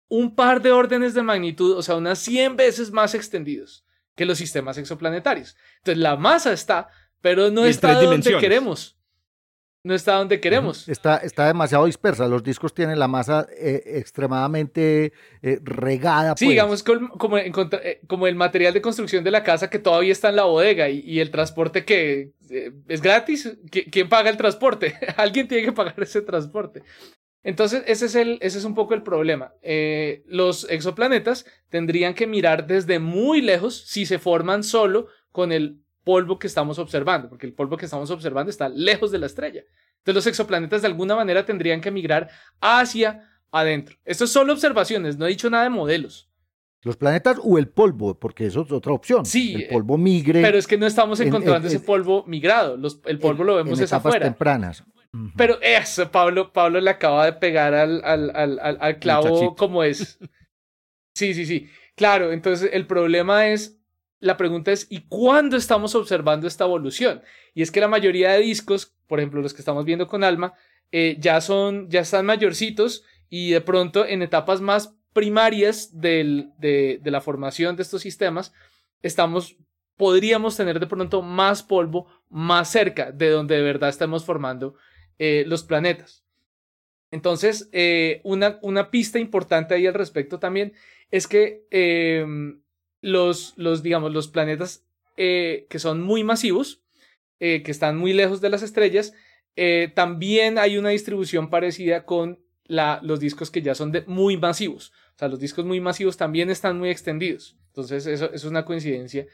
[0.08, 4.38] un par de órdenes de magnitud, o sea, unas 100 veces más extendidos que los
[4.38, 5.56] sistemas exoplanetarios.
[5.78, 6.88] Entonces la masa está,
[7.20, 8.96] pero no está donde queremos
[9.86, 10.88] no está donde queremos.
[10.88, 12.26] Está, está demasiado dispersa.
[12.26, 16.34] Los discos tienen la masa eh, extremadamente eh, regada.
[16.36, 16.50] Sí, pues.
[16.50, 20.36] digamos como, eh, como, el material de construcción de la casa que todavía está en
[20.36, 22.32] la bodega y, el transporte que
[22.88, 23.56] es gratis.
[23.70, 24.94] ¿Quién paga el transporte?
[25.16, 26.82] Alguien tiene que pagar ese transporte.
[27.44, 29.52] Entonces, ese es, el, ese es un poco el problema.
[30.26, 36.38] los exoplanetas tendrían que mirar desde muy lejos si se forman solo con el polvo
[36.38, 39.64] que estamos observando, porque el polvo que estamos observando está lejos de la estrella.
[39.98, 43.96] Entonces los exoplanetas de alguna manera tendrían que migrar hacia adentro.
[44.04, 46.30] Esto es solo observaciones, no he dicho nada de modelos.
[46.82, 49.26] Los planetas o el polvo, porque eso es otra opción.
[49.26, 49.56] Sí.
[49.56, 50.42] El polvo migre.
[50.42, 52.78] Pero es que no estamos encontrando ese polvo migrado.
[53.06, 54.84] el polvo lo vemos en etapas tempranas.
[55.36, 60.20] Pero eso, Pablo, Pablo le acaba de pegar al, al, al, al clavo como es.
[61.16, 61.68] Sí, sí, sí.
[61.96, 63.75] Claro, entonces el problema es
[64.20, 67.22] la pregunta es, ¿y cuándo estamos observando esta evolución?
[67.54, 70.54] Y es que la mayoría de discos, por ejemplo los que estamos viendo con Alma,
[70.92, 76.50] eh, ya son, ya están mayorcitos y de pronto en etapas más primarias de,
[77.04, 78.52] la formación de estos sistemas,
[79.02, 79.56] estamos,
[79.96, 84.74] podríamos tener de pronto más polvo más cerca de donde de verdad estamos formando
[85.18, 86.24] eh, los planetas.
[87.10, 90.74] Entonces, eh, una, una, pista importante ahí al respecto también
[91.10, 91.64] es que
[93.06, 94.84] los, los digamos, los planetas
[95.16, 96.82] eh, que son muy masivos,
[97.38, 99.14] eh, que están muy lejos de las estrellas,
[99.54, 104.92] eh, también hay una distribución parecida con la, los discos que ya son muy masivos.
[105.14, 107.56] O sea, los discos muy masivos también están muy extendidos.
[107.68, 109.26] Entonces, eso, eso es una coincidencia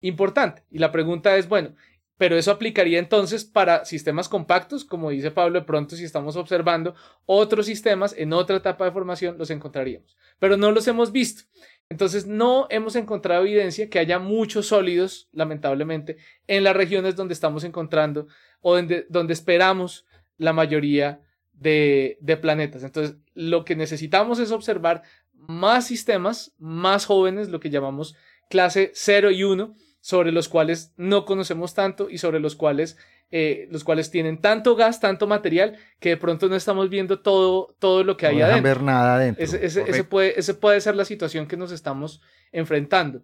[0.00, 0.64] importante.
[0.68, 1.76] Y la pregunta es, bueno,
[2.18, 6.96] pero eso aplicaría entonces para sistemas compactos, como dice Pablo, de pronto si estamos observando
[7.26, 11.44] otros sistemas en otra etapa de formación, los encontraríamos, pero no los hemos visto.
[11.90, 17.64] Entonces no hemos encontrado evidencia que haya muchos sólidos, lamentablemente, en las regiones donde estamos
[17.64, 18.28] encontrando
[18.60, 20.06] o donde, esperamos
[20.38, 21.20] la mayoría
[21.52, 22.84] de, de planetas.
[22.84, 28.14] Entonces lo que necesitamos es observar más sistemas, más jóvenes, lo que llamamos
[28.48, 32.96] clase 0 y 1, sobre los cuales no conocemos tanto y sobre los cuales,
[33.30, 37.74] eh, los cuales tienen tanto gas, tanto material, que de pronto no estamos viendo todo,
[37.78, 38.62] todo lo que hay adentro.
[38.62, 39.44] ver nada adentro.
[39.44, 43.22] Ese, puede, ese puede ser la situación que nos estamos enfrentando.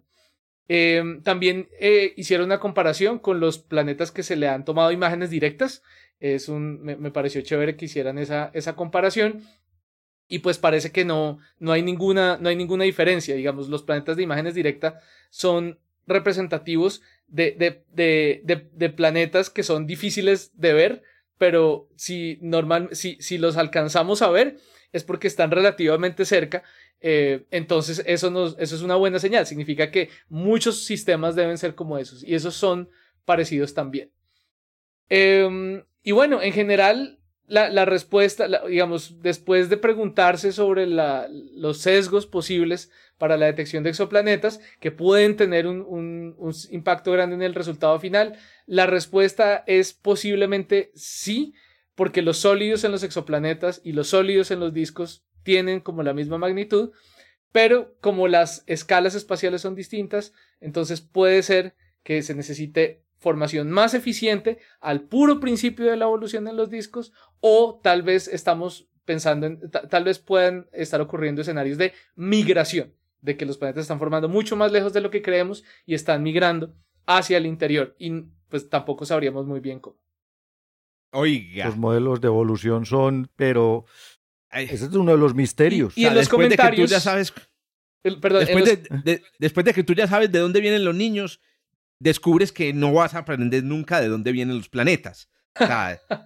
[0.67, 5.29] Em, también eh, hicieron una comparación con los planetas que se le han tomado imágenes
[5.29, 5.81] directas.
[6.19, 9.43] Es un, me, me, pareció chévere que hicieran esa, esa comparación.
[10.29, 13.33] Y pues parece que no, no, hay ninguna, no hay ninguna diferencia.
[13.33, 14.95] Digamos, los planetas de imágenes directas
[15.29, 21.03] son representativos de, de, de, de, planetas que son difíciles de ver,
[21.37, 24.57] pero si, normal, si, si los alcanzamos a ver
[24.93, 26.63] es porque están relativamente cerca.
[27.01, 29.45] Eh, entonces eso, nos, eso es una buena señal.
[29.45, 32.89] Significa que muchos sistemas deben ser como esos y esos son
[33.25, 34.11] parecidos también.
[35.09, 41.79] Em, y bueno, en general, la, la respuesta, digamos, después de preguntarse sobre la, los
[41.79, 46.35] sesgos posibles para la detección de exoplanetas que pueden tener un,
[46.71, 48.37] impacto grande en el resultado final?
[48.65, 51.53] La respuesta es posiblemente sí,
[51.95, 56.13] porque los sólidos en los exoplanetas y los sólidos en los discos tienen como la
[56.13, 56.91] misma magnitud,
[57.51, 63.93] pero como las escalas espaciales son distintas, entonces puede ser que se necesite formación más
[63.93, 69.47] eficiente al puro principio de la evolución en los discos o tal vez estamos pensando
[69.47, 74.29] en, tal vez puedan estar ocurriendo escenarios de migración, de que los planetas están formando
[74.29, 76.73] mucho más lejos de lo que creemos y están migrando
[77.05, 78.11] hacia el interior y
[78.49, 79.97] pues tampoco sabríamos muy bien cómo.
[81.11, 81.65] Oiga.
[81.65, 83.85] Los modelos de evolución son, pero
[84.51, 85.97] ese es uno de los misterios.
[85.97, 86.89] Y, en los comentarios.
[86.89, 87.33] ya sabes.
[88.03, 88.81] después,
[89.39, 91.39] después de que tú ya sabes de dónde vienen los niños,
[91.99, 95.29] descubres que no vas a aprender nunca de dónde vienen los planetas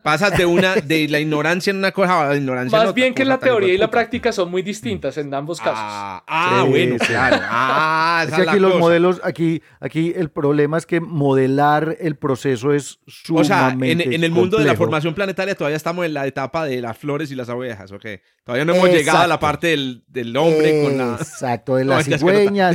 [0.04, 3.26] pasas de una de la ignorancia en una cosa a la ignorancia Más bien que
[3.26, 5.76] la teoría y la práctica son muy distintas en ambos casos.
[5.78, 7.38] Ah, ah bueno, claro.
[7.42, 12.74] Ah, es que aquí los modelos, aquí, aquí el problema es que modelar el proceso
[12.74, 16.28] es sumamente O sea, en, el mundo de la formación planetaria todavía estamos en la
[16.28, 18.06] etapa de las flores y las abejas, ¿ok?
[18.44, 21.16] Todavía no hemos llegado a la parte del, del hombre con la...
[21.16, 22.72] Exacto, de la cigüeña.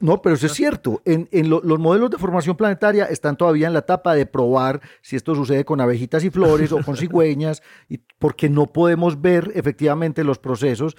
[0.00, 1.02] no, pero eso es cierto.
[1.04, 5.16] En, en los modelos de formación planetaria están todavía en la etapa de probar si
[5.16, 10.24] esto sucede con abejitas y flores o con cigüeñas, y porque no podemos ver efectivamente
[10.24, 10.96] los procesos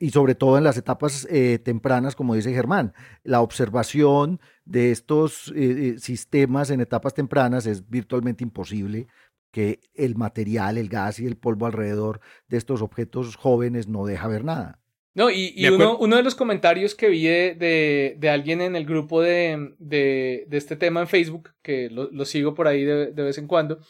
[0.00, 2.92] y sobre todo en las etapas eh, tempranas, como dice Germán.
[3.22, 9.06] La observación de estos eh, eh, sistemas en etapas tempranas es virtualmente imposible
[9.52, 14.26] que el material, el gas y el polvo alrededor de estos objetos jóvenes no deja
[14.28, 14.79] ver nada.
[15.12, 19.20] No, y, uno, uno, de los comentarios que vi de, de, alguien en el grupo
[19.20, 23.80] de, de, este tema en Facebook, que lo, sigo por ahí de, vez en cuando,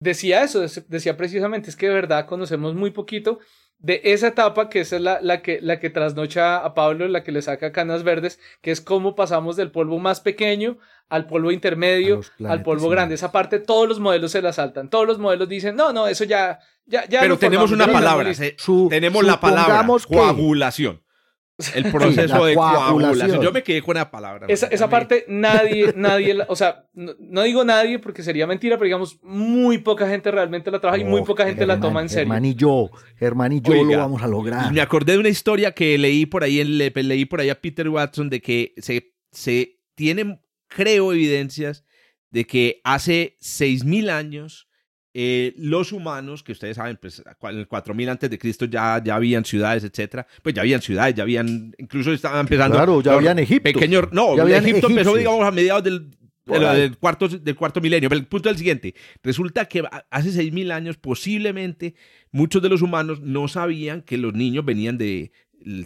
[0.00, 3.38] decía eso, decía precisamente, es que de verdad conocemos muy poquito
[3.80, 7.24] de esa etapa, que esa es la, la, que, la que trasnocha a Pablo, la
[7.24, 11.50] que le saca canas verdes, que es cómo pasamos del polvo más pequeño al polvo
[11.50, 13.16] intermedio, al polvo grande.
[13.16, 14.88] Esa parte todos los modelos se la saltan.
[14.90, 16.60] Todos los modelos dicen, no, no, eso ya,
[17.08, 18.30] pero tenemos una palabra,
[18.88, 21.02] tenemos la palabra coagulación.
[21.74, 23.42] El proceso de coagulación.
[23.42, 24.46] Yo me quedé con la palabra.
[24.48, 29.78] Esa, parte nadie, nadie, o sea, no, digo nadie porque sería mentira, pero digamos, muy
[29.78, 32.24] poca gente realmente la trabaja y muy poca gente la toma en serio.
[32.24, 34.72] Germán y yo, Germán y yo lo vamos a lograr.
[34.72, 37.88] Me acordé de una historia que leí por ahí, en, leí por ahí a Peter
[37.88, 41.84] Watson de que se, se tienen, creo, evidencias
[42.30, 44.69] de que hace 6.000 años
[45.12, 49.16] eh, los humanos, que ustedes saben, pues en el 4000 antes de Cristo ya, ya
[49.16, 52.76] habían ciudades, etcétera, pues ya habían ciudades, ya habían, incluso estaban empezando.
[52.76, 53.64] Claro, ya habían Egipto.
[53.64, 56.10] Pequeño, no, ya Egipto empezó, digamos, a mediados del,
[56.46, 58.08] del, cuarto, del cuarto milenio.
[58.08, 61.96] Pero el punto es el siguiente: resulta que hace 6000 años, posiblemente,
[62.30, 65.32] muchos de los humanos no sabían que los niños venían del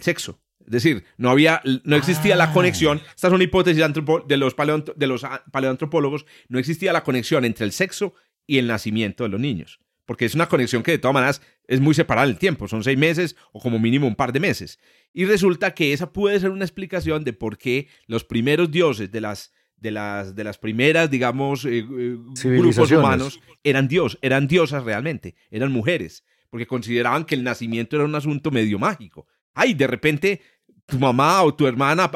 [0.01, 0.39] sexo.
[0.65, 2.53] Es decir, no había, no existía la ah.
[2.53, 2.99] conexión.
[3.15, 4.55] Esta es una hipótesis de los,
[4.97, 6.25] de los paleoantropólogos.
[6.47, 8.15] No existía la conexión entre el sexo
[8.47, 9.79] y el nacimiento de los niños.
[10.05, 12.83] Porque es una conexión que de todas maneras es muy separada en el tiempo, son
[12.83, 14.79] seis meses o como mínimo un par de meses.
[15.13, 19.21] Y resulta que esa puede ser una explicación de por qué los primeros dioses de
[19.21, 24.83] las, de las, de las primeras, digamos, eh, eh, grupos humanos eran dios, eran diosas
[24.83, 29.27] realmente, eran mujeres, porque consideraban que el nacimiento era un asunto medio mágico.
[29.55, 30.41] Ay, de repente
[30.85, 32.11] tu mamá o tu hermana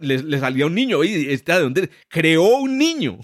[0.00, 1.90] le, salía un niño, y ¿de dónde?
[2.08, 3.18] Creó un niño.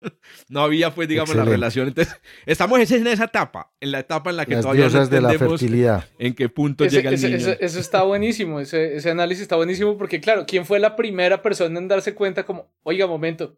[0.48, 1.88] no había, pues, digamos, la relación.
[1.88, 2.14] Entonces,
[2.46, 6.08] estamos en esa etapa, en la etapa en la que todavía no de la fertilidad.
[6.18, 7.36] en qué punto llega el niño.
[7.60, 11.78] eso está buenísimo, ese, ese análisis está buenísimo porque, claro, ¿quién fue la primera persona
[11.78, 13.56] en darse cuenta como, oiga, momento,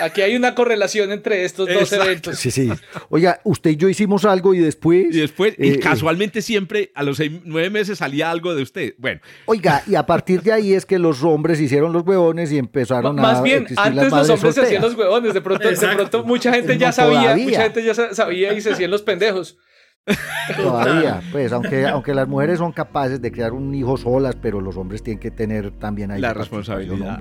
[0.00, 2.38] aquí hay una correlación entre estos dos eventos.
[2.38, 2.70] Sí, sí.
[3.08, 5.06] Oiga, usted y yo hicimos algo y después.
[5.14, 8.94] Y después, y eh, casualmente siempre a los nueve meses salía algo de usted.
[8.98, 9.20] Bueno.
[9.46, 13.18] Oiga, y a partir de ahí es que los hombres hicieron los huevones y empezaron
[13.18, 13.22] a.
[13.22, 15.34] Más bien, antes los hombres se hacían los huevones.
[15.34, 18.90] De pronto, de pronto mucha gente ya sabía, mucha gente ya sabía y se hacían
[18.90, 19.58] los pendejos.
[20.56, 24.76] Todavía, pues, aunque, aunque las mujeres son capaces de crear un hijo solas, pero los
[24.76, 27.20] hombres tienen que tener también ahí la responsabilidad.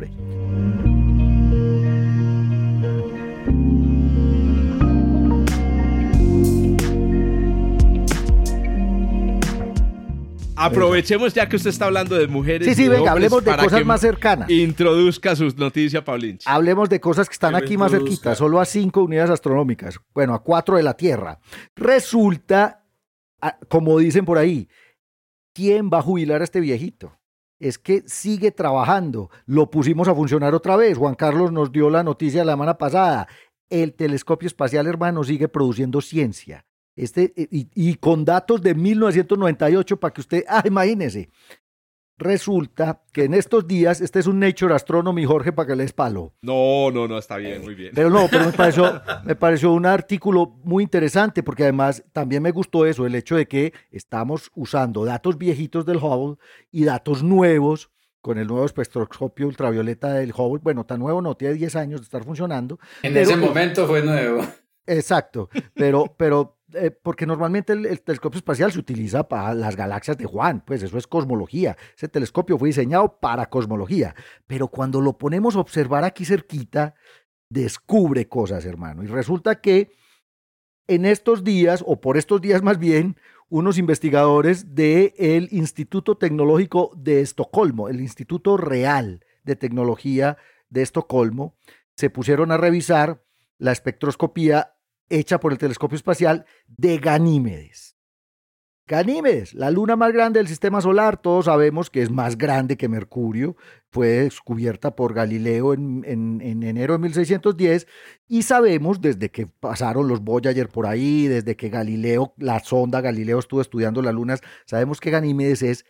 [10.55, 12.67] Aprovechemos ya que usted está hablando de mujeres.
[12.67, 14.49] Sí, sí, venga, hablemos de cosas más cercanas.
[14.49, 16.39] Introduzca sus noticias, Paulín.
[16.45, 19.99] Hablemos de cosas que están aquí más cerquitas, solo a cinco unidades astronómicas.
[20.13, 21.39] Bueno, a cuatro de la Tierra.
[21.75, 22.85] Resulta,
[23.67, 24.69] como dicen por ahí,
[25.53, 27.19] ¿quién va a jubilar a este viejito?
[27.59, 29.29] Es que sigue trabajando.
[29.45, 30.97] Lo pusimos a funcionar otra vez.
[30.97, 33.27] Juan Carlos nos dio la noticia la semana pasada.
[33.69, 36.65] El telescopio espacial, hermano, sigue produciendo ciencia.
[36.95, 41.29] Este, y, con datos de 1998 para que usted, ah, imagínese,
[42.17, 46.33] Resulta que en estos días, este es un Nature Astronomy, Jorge, para que les palo.
[46.41, 47.91] No, no, no, está bien, muy bien.
[47.93, 52.51] Pero no, pero me pareció, me pareció un artículo muy interesante porque además también me
[52.51, 56.37] gustó eso, el hecho de que estamos usando datos viejitos del Hubble
[56.71, 57.89] y datos nuevos
[58.21, 60.61] con el nuevo espectroscopio ultravioleta del Hubble.
[60.63, 62.79] Bueno, tan nuevo no, tiene 10 años de estar funcionando.
[63.03, 64.41] En ese momento fue nuevo.
[64.87, 70.25] Exacto, pero, pero eh, porque normalmente el, telescopio espacial se utiliza para las galaxias de
[70.25, 71.77] Juan, pues eso es cosmología.
[71.95, 76.95] Ese telescopio fue diseñado para cosmología, pero cuando lo ponemos a observar aquí cerquita,
[77.49, 79.03] descubre cosas, hermano.
[79.03, 79.91] Y resulta que
[80.87, 83.17] en estos días, o por estos días más bien,
[83.49, 90.37] unos investigadores del Instituto Tecnológico de Estocolmo, el Instituto Real de Tecnología
[90.69, 91.55] de Estocolmo,
[91.95, 93.23] se pusieron a revisar
[93.57, 94.74] la espectroscopía
[95.09, 97.95] hecha por el telescopio espacial de Ganímedes.
[98.87, 102.87] Ganímedes, la luna más grande del sistema solar, todos sabemos que es más grande que
[102.87, 103.55] Mercurio,
[103.89, 107.87] fue descubierta por Galileo en, enero de 1610
[108.27, 113.39] y sabemos desde que pasaron los Voyager por ahí, desde que Galileo, la sonda Galileo
[113.39, 115.85] estuvo estudiando las lunas, sabemos que Ganímedes es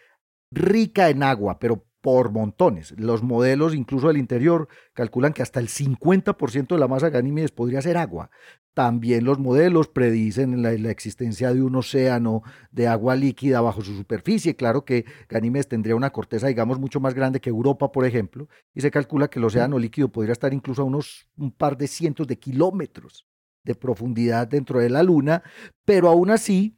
[0.49, 2.93] rica en agua, pero por montones.
[2.99, 7.49] Los modelos, incluso del interior, calculan que hasta el 50% de la masa de Ganímedes
[7.49, 8.29] podría ser agua.
[8.75, 14.55] También los modelos predicen la, existencia de un océano de agua líquida bajo su superficie.
[14.55, 18.81] Claro que Ganímedes tendría una corteza, digamos, mucho más grande que Europa, por ejemplo, y
[18.81, 22.27] se calcula que el océano líquido podría estar incluso a unos un par de cientos
[22.27, 23.25] de kilómetros
[23.63, 25.41] de profundidad dentro de la Luna,
[25.85, 26.77] pero aún así,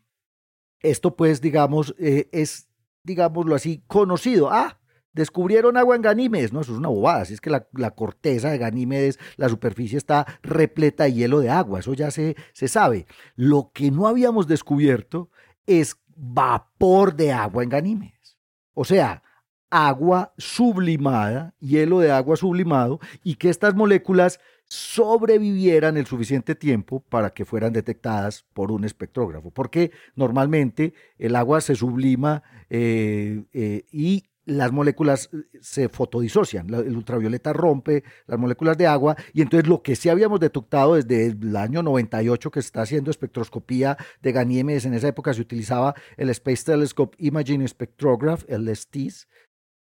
[0.79, 2.69] esto pues, digamos, eh, es,
[3.03, 4.49] digámoslo así, conocido.
[4.49, 4.79] Ah,
[5.17, 8.59] Descubrieron agua en Ganímedes, no, eso es una bobada, así es que la, corteza de
[8.59, 13.07] Ganímedes, la superficie está repleta de hielo de agua, eso ya se, se sabe.
[13.35, 15.31] Lo que no habíamos descubierto
[15.65, 18.37] es vapor de agua en Ganímedes.
[18.75, 19.23] O sea,
[19.71, 27.31] agua sublimada, hielo de agua sublimado, y que estas moléculas sobrevivieran el suficiente tiempo para
[27.31, 34.25] que fueran detectadas por un espectrógrafo, porque normalmente el agua se sublima eh, eh, y
[34.47, 39.83] las moléculas eh, se fotodisocian, el ultravioleta rompe las moléculas de agua y entonces lo
[39.83, 44.85] que sí habíamos detectado desde el año 98 que se está haciendo espectroscopía de Ganímedes,
[44.85, 49.27] en esa época se utilizaba el Space Telescope Imaging Spectrograph, el STIS,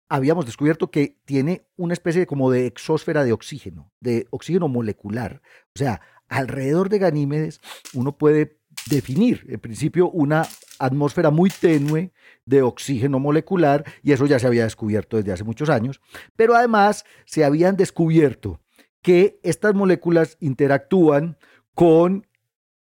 [0.07, 5.41] habíamos descubierto que tiene una especie de, como de exósfera de oxígeno, de oxígeno molecular.
[5.75, 7.59] O sea, alrededor de Ganímedes
[7.93, 8.57] uno puede
[8.89, 10.47] definir, en principio, una
[10.79, 12.11] atmósfera muy tenue
[12.45, 16.01] de oxígeno molecular, y eso ya se había descubierto desde hace muchos años,
[16.35, 18.61] pero además se habían descubierto
[19.01, 21.37] que estas moléculas interactúan
[21.73, 22.27] con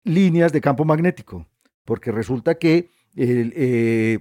[0.03, 1.47] líneas de campo magnético,
[1.83, 4.19] porque resulta que el, eh,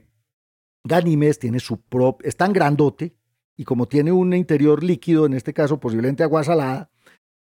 [1.40, 3.16] tiene su propio, es tan grandote,
[3.56, 6.90] y como tiene un interior líquido, en este caso posiblemente agua salada,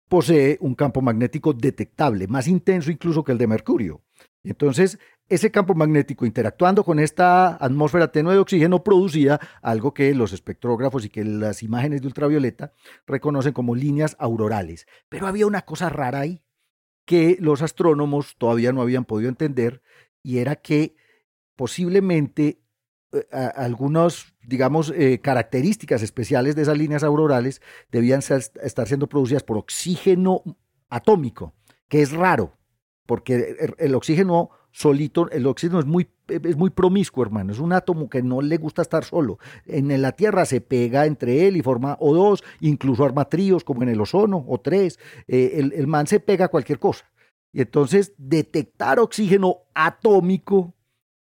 [0.10, 4.02] posee un campo magnético detectable, más intenso incluso que el de Mercurio.
[4.44, 10.34] Entonces, ese campo magnético interactuando con esta atmósfera tenue de oxígeno producía algo que los
[10.34, 12.74] espectrógrafos y que las imágenes de ultravioleta
[13.06, 14.88] reconocen como líneas aurorales.
[15.08, 16.42] Pero había una cosa rara ahí
[17.06, 19.84] que los astrónomos todavía no habían podido entender
[20.24, 20.96] y era que
[21.56, 22.62] posiblemente
[23.12, 29.58] eh, algunas, digamos, eh, características especiales de esas líneas aurorales debían estar siendo producidas por
[29.58, 30.44] oxígeno
[30.90, 31.54] atómico,
[31.88, 32.58] que es raro,
[33.06, 38.10] porque el, oxígeno solito, el oxígeno es muy, es muy promiscuo, hermano, es un átomo
[38.10, 39.38] que no le gusta estar solo.
[39.66, 43.90] En, la Tierra se pega entre él y forma O2, incluso arma tríos como en
[43.90, 45.00] el ozono, o tres.
[45.28, 47.06] Eh, el, el man se pega a cualquier cosa.
[47.52, 50.74] Y entonces detectar oxígeno atómico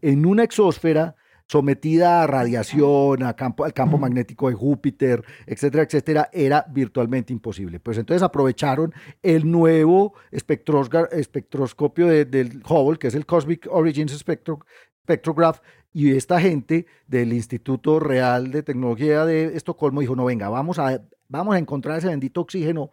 [0.01, 1.15] en una exósfera
[1.47, 7.79] sometida a radiación, a campo, al campo magnético de Júpiter, etcétera, etcétera, era virtualmente imposible.
[7.79, 15.61] Pues entonces aprovecharon el nuevo espectroscopio del Hubble, que es el Cosmic Origins Spectrograph,
[15.93, 21.01] y esta gente del Instituto Real de Tecnología de Estocolmo dijo, no, venga, vamos a,
[21.27, 22.91] vamos a encontrar ese bendito oxígeno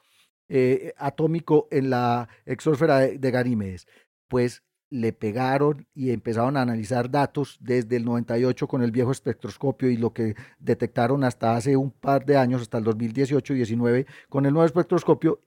[0.49, 3.87] eh, atómico en la exósfera de, de Ganímedes.
[4.29, 9.91] Pues le pegaron y empezaron a analizar datos desde el 98 con el viejo espectroscopio
[9.91, 14.07] y lo que detectaron hasta hace un par de años, hasta el 2018 y 19,
[14.29, 15.41] con el nuevo espectroscopio.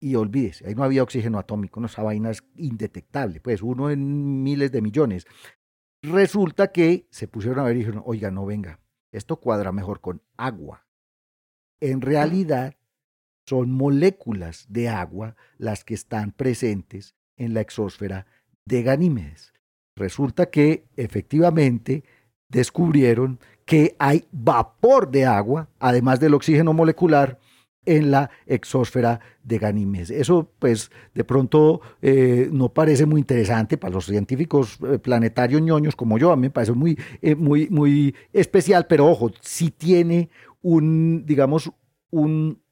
[0.00, 4.42] Y olvídese, ahí no había oxígeno atómico, no, esa vaina es indetectable, pues uno en
[4.42, 5.26] miles de millones.
[6.02, 8.80] Resulta que se pusieron a ver y dijeron, oiga, no venga,
[9.12, 10.86] esto cuadra mejor con agua.
[11.80, 12.74] En realidad
[13.46, 18.26] son moléculas de agua las que están presentes en la exósfera
[18.64, 19.52] de Ganímedes.
[19.96, 22.04] Resulta que efectivamente
[22.48, 27.38] descubrieron que hay vapor de agua, además del oxígeno molecular,
[27.84, 30.10] en la exósfera de Ganímedes.
[30.10, 35.96] Eso, pues, de pronto eh, no parece muy interesante para los científicos eh, planetarios ñoños
[35.96, 36.30] como yo.
[36.30, 40.30] A mí me parece muy, eh, muy, muy especial, pero ojo, sí tiene
[40.62, 41.72] un, digamos,
[42.10, 42.62] un,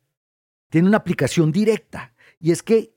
[0.69, 2.15] tiene una aplicación directa.
[2.39, 2.95] Y es que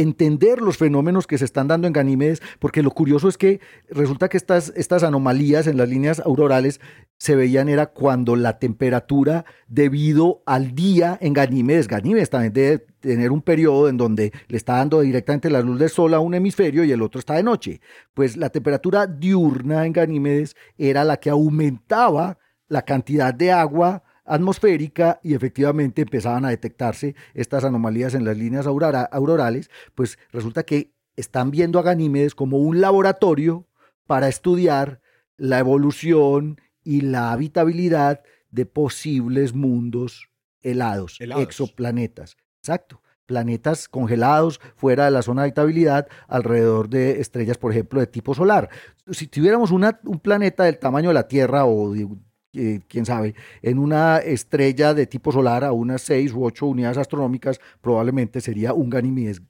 [0.00, 4.28] entender los fenómenos que se están dando en Ganímedes, porque lo curioso es que resulta
[4.28, 6.80] que estas, estas anomalías en las líneas aurorales
[7.18, 13.32] se veían era cuando la temperatura debido al día en Ganímedes, Ganímedes también debe tener
[13.32, 16.84] un periodo en donde le está dando directamente la luz del sol a un hemisferio
[16.84, 17.80] y el otro está de noche.
[18.14, 22.38] Pues la temperatura diurna en Ganímedes era la que aumentaba
[22.68, 28.66] la cantidad de agua atmosférica y efectivamente empezaban a detectarse estas anomalías en las líneas
[28.66, 33.66] aurorales, pues resulta que están viendo a Ganímedes como un laboratorio
[34.06, 35.00] para estudiar
[35.36, 40.28] la evolución y la habitabilidad de posibles mundos
[40.62, 42.36] helados, exoplanetas.
[42.60, 43.02] Exacto.
[43.26, 48.34] Planetas congelados fuera de la zona de habitabilidad alrededor de estrellas, por ejemplo, de tipo
[48.34, 48.70] solar.
[49.10, 52.08] Si tuviéramos una, un planeta del tamaño de la Tierra o de
[52.54, 56.98] eh, quién sabe, en una estrella de tipo solar a unas seis u ocho unidades
[56.98, 59.42] astronómicas, probablemente sería un Ganímedes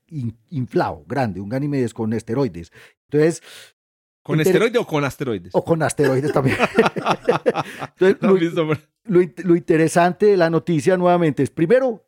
[0.51, 2.73] inflado, grande, un Ganímedes con esteroides.
[3.11, 3.43] Entonces,
[4.29, 5.55] ¿Con esteroides o con asteroides?
[5.55, 6.59] O con asteroides también.
[9.05, 12.05] lo, interesante de la noticia nuevamente es, primero,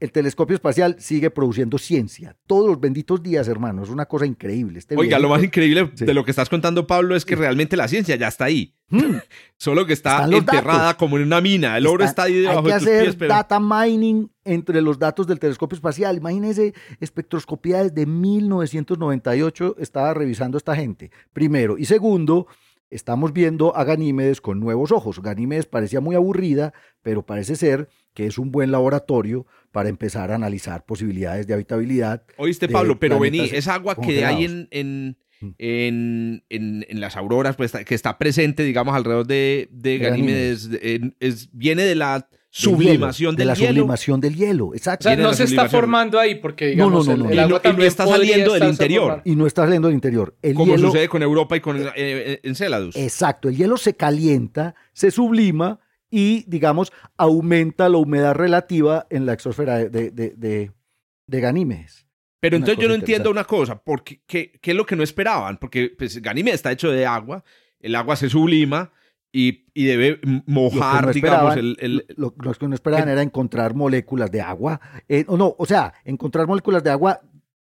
[0.00, 2.34] el telescopio espacial sigue produciendo ciencia.
[2.46, 3.82] Todos los benditos días, hermano.
[3.82, 4.78] Es una cosa increíble.
[4.78, 7.86] Este Oiga, lo más increíble de lo que estás contando, Pablo, es que realmente la
[7.86, 8.74] ciencia ya está ahí.
[8.88, 9.18] Hmm.
[9.58, 11.76] Solo que está enterrada como en una mina.
[11.76, 15.38] El oro está, ahí debajo hay que de hacer data mining entre los datos del
[15.38, 16.16] telescopio espacial.
[16.16, 21.10] Imagínense, espectroscopía desde 1998 estaba revisando esta gente.
[21.34, 21.76] Primero.
[21.76, 22.46] Y segundo,
[22.90, 25.22] estamos viendo a Ganímedes con nuevos ojos.
[25.22, 30.34] Ganímedes parecía muy aburrida, pero parece ser que es un buen laboratorio para empezar a
[30.34, 32.24] analizar posibilidades de habitabilidad.
[32.36, 35.50] Oíste, Pablo, pero vení, esa agua que hay en, en, mm.
[35.58, 40.68] en, en, las auroras, pues, que está presente, digamos, alrededor de, de Ganímedes,
[41.20, 43.68] es, viene de la sublimación del, de la hielo.
[43.68, 45.08] sublimación del hielo, exacto.
[45.08, 47.72] O sea, no se está formando ahí porque digamos, no, no, no, el, agua y
[47.72, 49.22] no, está saliendo del interior.
[49.24, 50.36] Y no está saliendo del interior.
[50.42, 52.96] El Como sucede con Europa y con eh, Enceladus.
[52.96, 55.78] Exacto, el hielo se calienta, se sublima
[56.10, 60.70] y, digamos, aumenta la humedad relativa en la exosfera de, de,
[61.26, 62.06] de, Ganímedes.
[62.40, 65.58] Pero entonces yo no entiendo una cosa, porque, ¿qué, ¿qué, es lo que no esperaban?
[65.58, 67.44] Porque pues, Ganímedes está hecho de agua,
[67.78, 68.92] el agua se sublima
[69.32, 72.06] y, y debe mojar, digamos, el...
[72.16, 76.46] Lo, que no esperaban era encontrar moléculas de agua, eh, o no, o sea, encontrar
[76.46, 77.20] moléculas de agua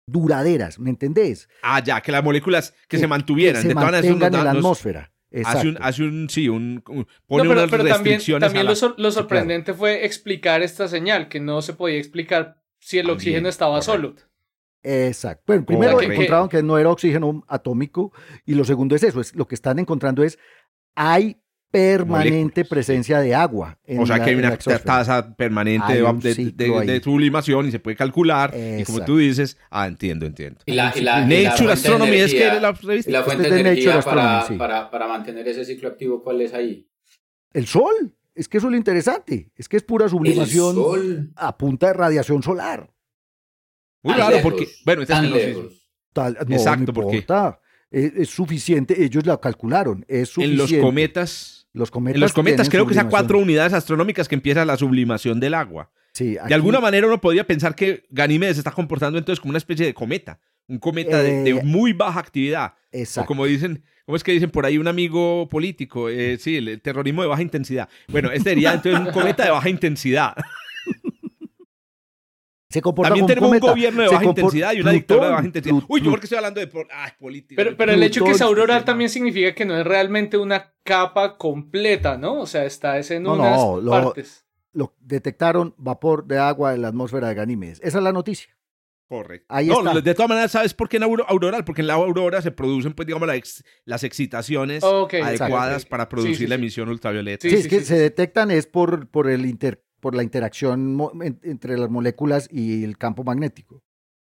[0.05, 1.47] duraderas, ¿me entendés?
[1.61, 3.61] Ah, ya, que las moléculas que, se mantuvieran.
[3.61, 5.11] Que se mantengan en la atmósfera.
[5.45, 6.83] Hace un, hace un, sí, un,
[7.25, 11.97] pone no, pero, también, también lo, sorprendente fue explicar esta señal, que no se podía
[11.97, 14.15] explicar si el oxígeno estaba solo.
[14.83, 15.43] Exacto.
[15.47, 18.11] Bueno, primero encontraron que no era oxígeno atómico
[18.45, 20.37] y lo segundo es eso, es lo que están encontrando es
[20.95, 21.41] hay
[21.71, 23.79] permanente presencia de agua.
[23.97, 28.53] o sea que hay una tasa permanente de, sublimación y se puede calcular.
[28.55, 30.59] Y como tú dices, ah, entiendo, entiendo.
[30.65, 30.91] Y la,
[31.25, 33.09] Nature Astronomy es que la revista.
[33.09, 36.87] Y la fuente de, energía para, para, para, mantener ese ciclo activo, ¿cuál es ahí?
[37.53, 38.15] El sol.
[38.33, 39.51] Es que eso es lo interesante.
[39.55, 42.89] Es que es pura sublimación a punta de radiación solar.
[44.03, 44.67] Muy claro, porque.
[44.85, 45.57] Bueno, este es
[46.13, 47.25] Tal, no, Exacto, porque.
[47.89, 50.05] Es, es, suficiente, ellos la calcularon.
[50.07, 50.73] Es suficiente.
[50.73, 54.35] En los cometas los cometas, en los cometas creo que sean cuatro unidades astronómicas que
[54.35, 55.89] empieza la sublimación del agua.
[56.13, 59.57] Sí, De alguna manera uno podría pensar que Ganímedes se está comportando entonces como una
[59.57, 62.73] especie de cometa, un cometa de, eh, muy baja actividad.
[62.91, 63.25] Exacto.
[63.25, 66.09] O como dicen, ¿cómo es que dicen por ahí un amigo político?
[66.09, 67.87] Eh, sí, el, terrorismo de baja intensidad.
[68.09, 70.33] Bueno, este sería entonces un cometa de baja intensidad.
[72.71, 75.83] Se comporta También tenemos un gobierno de baja intensidad y una dictadura de baja intensidad.
[75.87, 77.61] Uy, yo porque estoy hablando de política.
[77.61, 81.37] Pero, pero el hecho que es aurora también significa que no es realmente una capa
[81.37, 82.41] completa, ¿no?
[82.41, 84.45] O sea, está ese en unas partes.
[84.73, 87.81] Lo, detectaron vapor de agua en la atmósfera de Ganímedes.
[87.83, 88.55] Esa es la noticia.
[89.09, 89.45] Correcto.
[89.49, 91.65] Ahí no, de todas maneras, ¿sabes por qué en auroral?
[91.65, 93.27] Porque en la aurora se producen, pues, digamos,
[93.83, 97.49] las excitaciones adecuadas para producir la emisión ultravioleta.
[97.49, 100.97] Sí, es que se detectan es por, por el inter por la interacción
[101.43, 103.81] entre las moléculas y el campo magnético.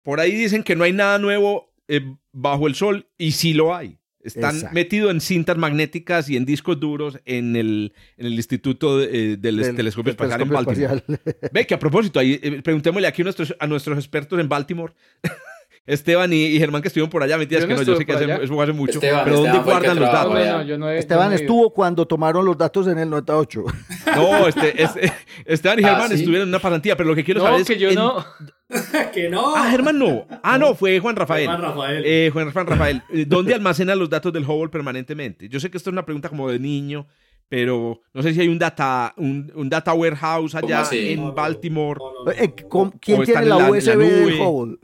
[0.01, 3.76] Por ahí dicen que no hay nada nuevo eh, bajo el Sol y sí lo
[3.76, 3.99] hay.
[4.22, 9.38] Están metidos en cintas magnéticas y en discos duros en el, en el Instituto eh,
[9.38, 11.03] del, Telescopio Espacial en Baltimore.
[11.53, 14.93] Ve que a propósito, ahí, eh, preguntémosle aquí a nuestros, a nuestros expertos en Baltimore
[15.88, 18.61] Esteban y, Germán que estuvieron por allá, mentiras que no, yo sé que hace, eso
[18.61, 18.99] hace mucho.
[18.99, 20.38] pero ¿dónde guardan los datos?
[20.97, 23.63] Esteban estuvo cuando tomaron los datos en el 98.
[24.15, 25.13] No, este, este,
[25.45, 27.77] Esteban y ah, Germán estuvieron en una pasantía, pero lo que quiero saber es que
[27.77, 28.25] yo no.
[29.13, 29.55] que no.
[29.55, 30.25] Ah, Germán no.
[30.41, 31.45] Ah, no, fue Juan Rafael.
[31.45, 32.03] Juan Rafael.
[32.05, 33.03] Eh, Juan, Rafael.
[33.13, 35.49] Eh, ¿Dónde almacena los datos del Hubble permanentemente?
[35.49, 37.05] Yo sé que esto es una pregunta como de niño,
[37.47, 41.99] pero no sé si hay un data, un, data warehouse allá en Baltimore.
[42.99, 44.77] ¿Quién tiene la, USB del Hubble?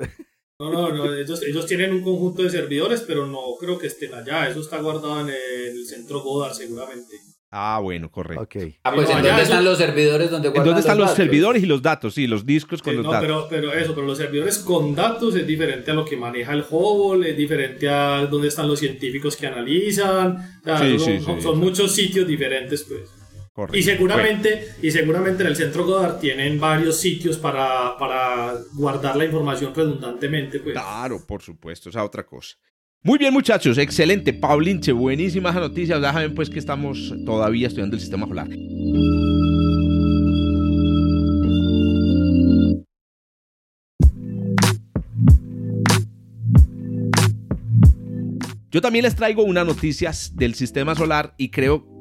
[0.59, 4.13] No, no, no ellos, ellos, tienen un conjunto de servidores, pero no creo que estén
[4.13, 4.47] allá.
[4.47, 7.17] Eso está guardado en el centro Goddard seguramente.
[7.55, 8.47] Ah, bueno, correcto.
[8.83, 11.83] Ah, pues ¿en dónde están los servidores donde ¿En dónde están los, servidores y los
[11.83, 12.15] datos?
[12.15, 13.45] Sí, los discos con los no, datos.
[13.47, 16.65] Pero, pero eso, pero los servidores con datos es diferente a lo que maneja el
[16.67, 20.61] Hubble, es diferente a dónde están los científicos que analizan.
[20.63, 23.22] sí, son, sí, son, muchos sitios diferentes, pues.
[23.53, 23.77] Correcto.
[23.77, 29.25] Y seguramente, y seguramente en el centro Goddard tienen varios sitios para, para guardar la
[29.25, 30.59] información redundantemente.
[30.59, 30.73] Pues.
[30.73, 32.57] Claro, por supuesto, esa otra cosa.
[33.03, 34.33] Muy bien, muchachos, excelente.
[34.33, 36.01] Paulinche, buenísimas noticias.
[36.01, 38.47] Ya saben, pues, que estamos todavía estudiando el sistema solar.
[48.71, 51.92] Yo también les traigo unas noticias del sistema solar y creo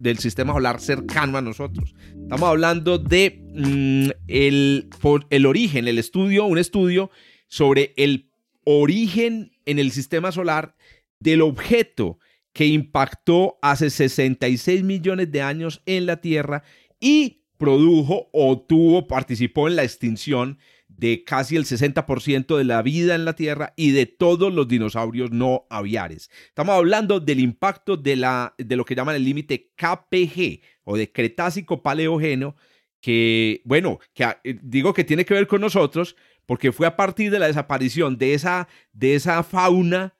[0.00, 1.94] del sistema solar cercano a nosotros.
[2.20, 4.88] Estamos hablando de mm, el,
[5.30, 7.10] el origen, el estudio, un estudio
[7.46, 8.30] sobre el
[8.64, 10.74] origen en el sistema solar
[11.20, 12.18] del objeto
[12.52, 16.64] que impactó hace 66 millones de años en la Tierra
[16.98, 20.58] y produjo o tuvo, participó en la extinción
[21.00, 25.30] de casi el 60% de la vida en la Tierra y de todos los dinosaurios
[25.30, 26.30] no aviares.
[26.48, 31.10] Estamos hablando del impacto de, la, de lo que llaman el límite KPG o de
[31.10, 32.54] Cretácico Paleógeno,
[33.00, 37.30] que, bueno, que eh, digo que tiene que ver con nosotros, porque fue a partir
[37.30, 40.14] de la desaparición de esa, de esa fauna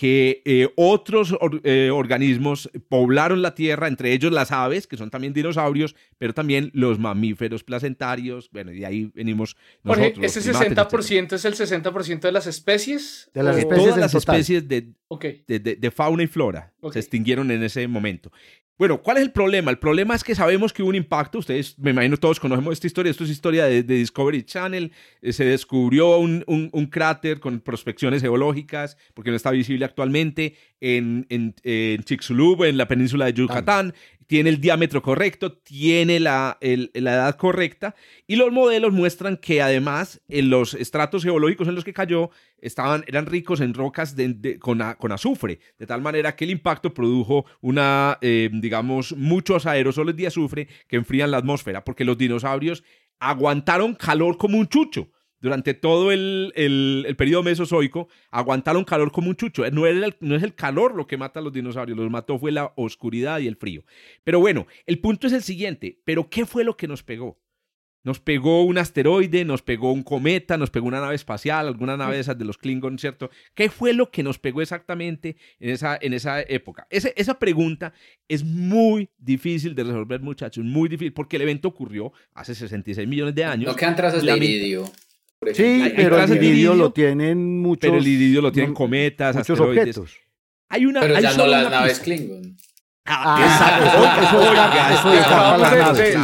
[0.00, 5.34] que eh, otros eh, organismos poblaron la Tierra, entre ellos las aves, que son también
[5.34, 8.48] dinosaurios, pero también los mamíferos placentarios.
[8.50, 10.14] Bueno, y ahí venimos nosotros.
[10.14, 13.30] Jorge, ¿ese 60% es el 60% de las especies?
[13.34, 14.94] De las especies Todas las especies de,
[15.46, 18.32] de, fauna y flora se extinguieron en ese momento.
[18.80, 19.70] Bueno, ¿cuál es el problema?
[19.70, 21.40] El problema es que sabemos que hubo un impacto.
[21.40, 23.10] Ustedes, me imagino, todos conocemos esta historia.
[23.10, 24.90] Esto es historia de, Discovery Channel.
[25.20, 31.54] Eh, se descubrió un, cráter con prospecciones geológicas, porque no está visible actualmente, en, en,
[31.62, 33.92] en Chicxulub, en la península de Yucatán
[34.30, 37.96] tiene el diámetro correcto, tiene la, la, edad correcta
[38.28, 43.02] y los modelos muestran que además en los estratos geológicos en los que cayó estaban,
[43.08, 44.14] eran ricos en rocas
[44.60, 50.14] con, con, azufre, de tal manera que el impacto produjo una, eh, digamos, muchos aerosoles
[50.14, 52.84] de azufre que enfrían la atmósfera, porque los dinosaurios
[53.18, 55.08] aguantaron calor como un chucho
[55.40, 59.68] durante todo el, el, periodo mesozoico, aguantaron calor como un chucho.
[59.70, 59.82] No,
[60.20, 63.40] no es el calor lo que mata a los dinosaurios, los mató fue la oscuridad
[63.40, 63.84] y el frío.
[64.24, 67.38] Pero bueno, el punto es el siguiente, ¿pero qué fue lo que nos pegó?
[68.02, 72.14] Nos pegó un asteroide, nos pegó un cometa, nos pegó una nave espacial, alguna nave
[72.14, 73.30] de esas de los Klingon, ¿cierto?
[73.54, 76.86] ¿Qué fue lo que nos pegó exactamente en esa, en esa época?
[76.88, 77.92] esa pregunta
[78.26, 83.34] es muy difícil de resolver, muchachos, muy difícil, porque el evento ocurrió hace 66 millones
[83.34, 83.66] de años.
[83.66, 84.90] No quedan trazas de iridio.
[85.54, 87.80] Sí, pero el iridio lo tienen muchos.
[87.80, 89.96] Pero el iridio lo tienen cometas, muchos asteroides.
[89.96, 90.20] objetos.
[90.68, 92.56] Hay una, pero ya no las naves Klingon.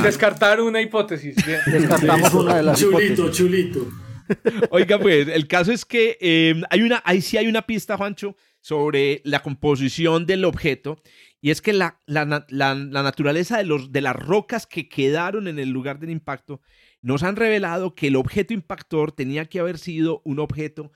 [0.03, 1.35] Descartar una hipótesis.
[1.67, 3.89] Descartamos una de las chulito, Chulito,
[4.71, 8.37] Oiga, pues, el caso es que eh, hay una, ahí sí hay una pista, Juancho,
[8.61, 11.01] sobre la composición del objeto.
[11.41, 15.49] Y es que la, la, la, la naturaleza de, los, de las rocas que quedaron
[15.49, 16.61] en el lugar del impacto
[17.07, 20.91] nos han revelado que el objeto impactor tenía que haber sido un objeto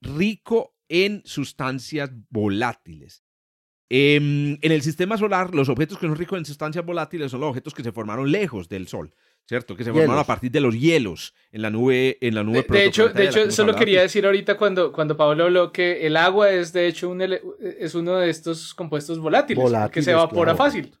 [0.00, 3.24] rico en sustancias volátiles.
[3.90, 7.50] Em, en el sistema solar, los objetos que son ricos en sustancias volátiles son los
[7.50, 9.14] objetos que se formaron lejos del Sol,
[9.46, 9.76] ¿cierto?
[9.76, 12.78] Que se formaron a partir de los hielos en la nube, en la nube De,
[12.78, 16.52] de hecho, de hecho solo quería decir ahorita cuando, cuando Pablo habló que el agua
[16.52, 20.96] es de hecho un, es uno de estos compuestos volátiles, que se evapora fácil.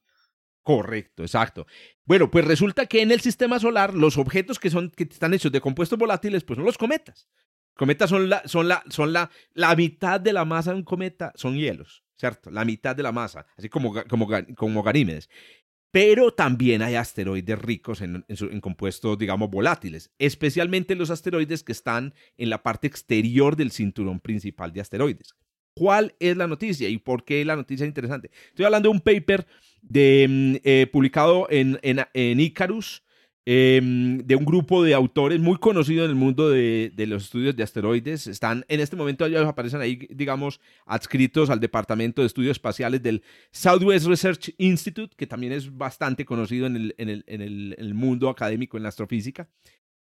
[0.64, 1.66] Correcto, exacto.
[2.06, 5.52] Bueno, pues resulta que en el sistema solar los objetos que, son, que están hechos
[5.52, 7.28] de compuestos volátiles pues son los cometas.
[7.76, 11.32] Cometas son la, son la, son la, la mitad de la masa de un cometa,
[11.34, 12.50] son hielos, ¿cierto?
[12.50, 15.28] La mitad de la masa, así como, como, como Ganímedes.
[15.90, 22.14] Pero también hay asteroides ricos en, en, compuestos, digamos, volátiles, especialmente los asteroides que están
[22.38, 25.34] en la parte exterior del cinturón principal de asteroides.
[25.74, 28.30] ¿Cuál es la noticia y por qué la noticia es interesante?
[28.48, 29.46] Estoy hablando de un paper
[29.88, 33.02] de, mm, eh, publicado en, en, Icarus
[33.46, 37.62] em, de un grupo de autores muy conocido en el mundo de, los estudios de
[37.62, 38.26] asteroides.
[38.26, 43.22] Están en este momento, ellos aparecen ahí, digamos, adscritos al Departamento de Estudios Espaciales del
[43.50, 47.40] Southwest Research Institute, que también es bastante conocido en el, en
[47.78, 49.48] el mundo académico en la astrofísica.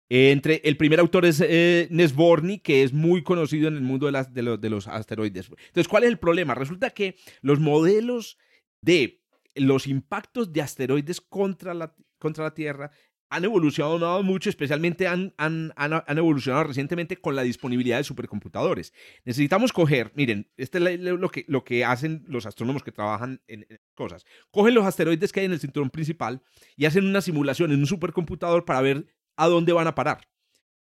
[0.10, 4.12] Entre, el primer autor es eh, Nesborny, que es muy conocido en el mundo de,
[4.12, 5.50] las, de, los asteroides.
[5.50, 6.54] Entonces, ¿cuál es el problema?
[6.54, 8.38] Resulta que los modelos
[8.82, 9.23] de
[9.56, 12.92] los impactos de asteroides contra la, contra la Tierra
[13.34, 18.94] han evolucionado mucho, especialmente han, han, han, evolucionado recientemente con la disponibilidad de supercomputadores.
[19.26, 23.66] Necesitamos coger, miren, este es lo que, lo que hacen los astrónomos que trabajan en,
[23.70, 24.24] en, cosas.
[24.52, 26.44] Cogen los asteroides que hay en el cinturón principal
[26.76, 30.28] y hacen una simulación en un supercomputador para ver ¿a dónde van a parar?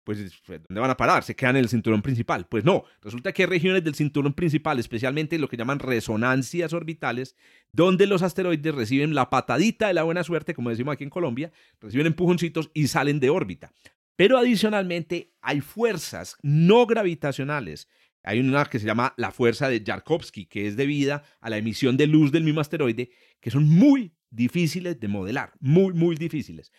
[0.04, 1.24] Pues, pues, ¿dónde van a parar?
[1.24, 2.45] ¿Se quedan en el cinturón principal?
[2.47, 7.36] Pues no, resulta que hay regiones del cinturón principal, especialmente lo que llaman resonancias orbitales,
[7.72, 11.51] donde los asteroides reciben la patadita de la buena suerte, como decimos aquí en Colombia,
[11.80, 13.72] reciben empujoncitos y salen de órbita.
[14.16, 17.88] Pero adicionalmente hay fuerzas no gravitacionales.
[18.24, 21.97] Hay una que se llama la fuerza de Yarkovsky, que es debida a la emisión
[21.97, 26.72] de luz del mismo asteroide, que son muy difíciles de modelar, muy, muy difíciles.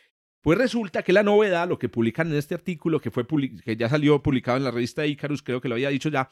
[0.44, 3.26] Pues resulta que la novedad, lo que publican en este artículo, que, fue
[3.64, 6.28] que ya salió publicado en la revista Icarus, creo que lo había dicho ya,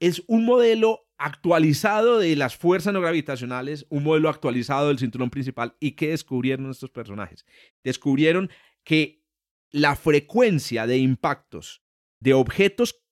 [0.00, 5.76] es un modelo actualizado de las fuerzas no gravitacionales, un modelo actualizado del cinturón principal.
[5.80, 7.44] ¿Y qué descubrieron estos personajes?
[7.84, 8.48] Descubrieron
[8.84, 9.22] que
[9.70, 11.82] la frecuencia de impactos
[12.20, 13.04] de objetos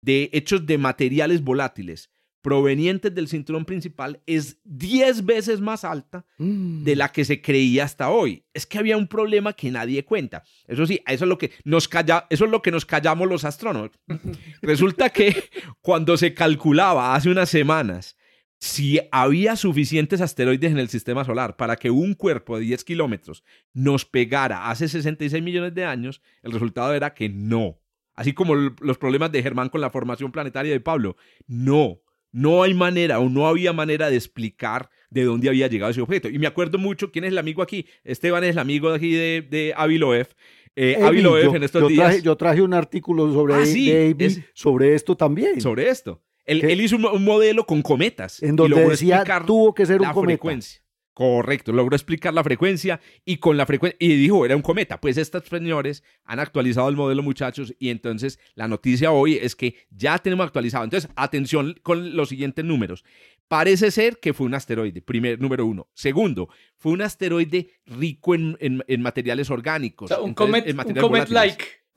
[0.00, 2.12] de hechos de materiales volátiles
[2.42, 6.82] provenientes del cinturón principal es 10 veces más alta mm.
[6.82, 8.44] de la que se creía hasta hoy.
[8.52, 10.42] Es que había un problema que nadie cuenta.
[10.66, 13.44] Eso sí, eso es lo que nos, calla, eso es lo que nos callamos los
[13.44, 13.92] astrónomos.
[14.62, 15.44] Resulta que
[15.80, 18.16] cuando se calculaba hace unas semanas
[18.58, 23.42] si había suficientes asteroides en el sistema solar para que un cuerpo de 10 kilómetros
[23.72, 27.80] nos pegara hace 66 millones de años, el resultado era que no.
[28.14, 31.16] Así como los problemas de Germán con la formación planetaria de Pablo.
[31.48, 32.02] No,
[32.32, 36.28] no hay manera o no había manera de explicar de dónde había llegado ese objeto.
[36.28, 37.86] Y me acuerdo mucho, ¿quién es el amigo aquí?
[38.02, 40.28] Esteban es el amigo de aquí de, de Aviloev.
[40.74, 42.06] Eh, en estos días.
[42.06, 45.60] Traje, yo traje un artículo sobre, ah, sobre esto también.
[45.60, 46.22] Sobre esto.
[46.44, 48.42] Él, hizo un, modelo con cometas.
[48.42, 50.32] En donde decía tuvo que ser un cometa.
[50.32, 50.81] Frecuencia.
[51.14, 54.98] Correcto, logró explicar la frecuencia y con la frecuencia y dijo, era un cometa.
[54.98, 59.76] Pues estos señores han actualizado el modelo, muchachos, y entonces la noticia hoy es que
[59.90, 60.84] ya tenemos actualizado.
[60.84, 63.04] Entonces, atención con los siguientes números.
[63.46, 65.88] Parece ser que fue un asteroide, primer número uno.
[65.92, 66.48] Segundo,
[66.78, 70.10] fue un asteroide rico en, materiales orgánicos.
[70.22, 70.32] un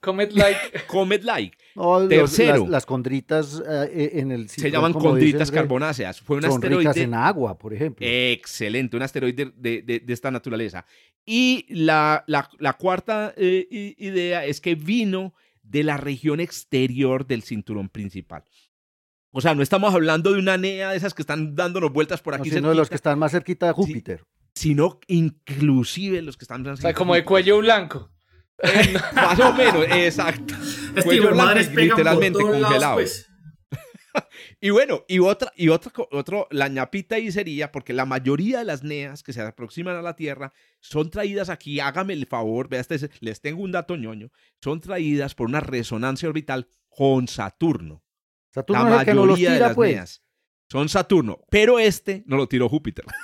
[0.06, 0.86] comet-like.
[0.88, 1.58] Comet-like.
[1.76, 2.10] Comet-like.
[2.10, 2.68] Tercero.
[2.68, 6.22] Las, condritas eh, eh, en el Se llaman condritas carbonáceas.
[6.22, 7.02] Fue un asteroide.
[7.02, 8.06] en agua, por ejemplo.
[8.08, 10.86] Excelente, un asteroide de, esta naturaleza.
[11.26, 15.34] Y la, la, cuarta eh, idea es que vino
[15.64, 18.44] de la región exterior del cinturón principal.
[19.32, 22.36] O sea, no estamos hablando de una NEA de esas que están dándonos vueltas por
[22.36, 22.50] aquí.
[22.50, 24.24] No, sino de los que están más cerquita de Júpiter.
[24.54, 28.15] sino inclusive los que están más O sea, como de cuello blanco.
[29.14, 30.56] Más o menos, exacto.
[31.76, 32.96] literalmente congelado.
[32.96, 33.30] Pues.
[34.62, 38.66] y bueno, y otra, y otra, otro, la ñapita ahí sería, porque la mayoría de
[38.66, 42.80] las neas que se aproximan a la Tierra son traídas aquí, hágame el favor, vea,
[42.80, 44.32] este, les tengo un dato ñoño,
[44.64, 48.04] son traídas por una resonancia orbital con Saturno.
[48.52, 49.94] Saturno la mayoría de las pues.
[49.94, 50.26] neas
[50.70, 53.06] son Saturno, pero este no lo tiró Júpiter.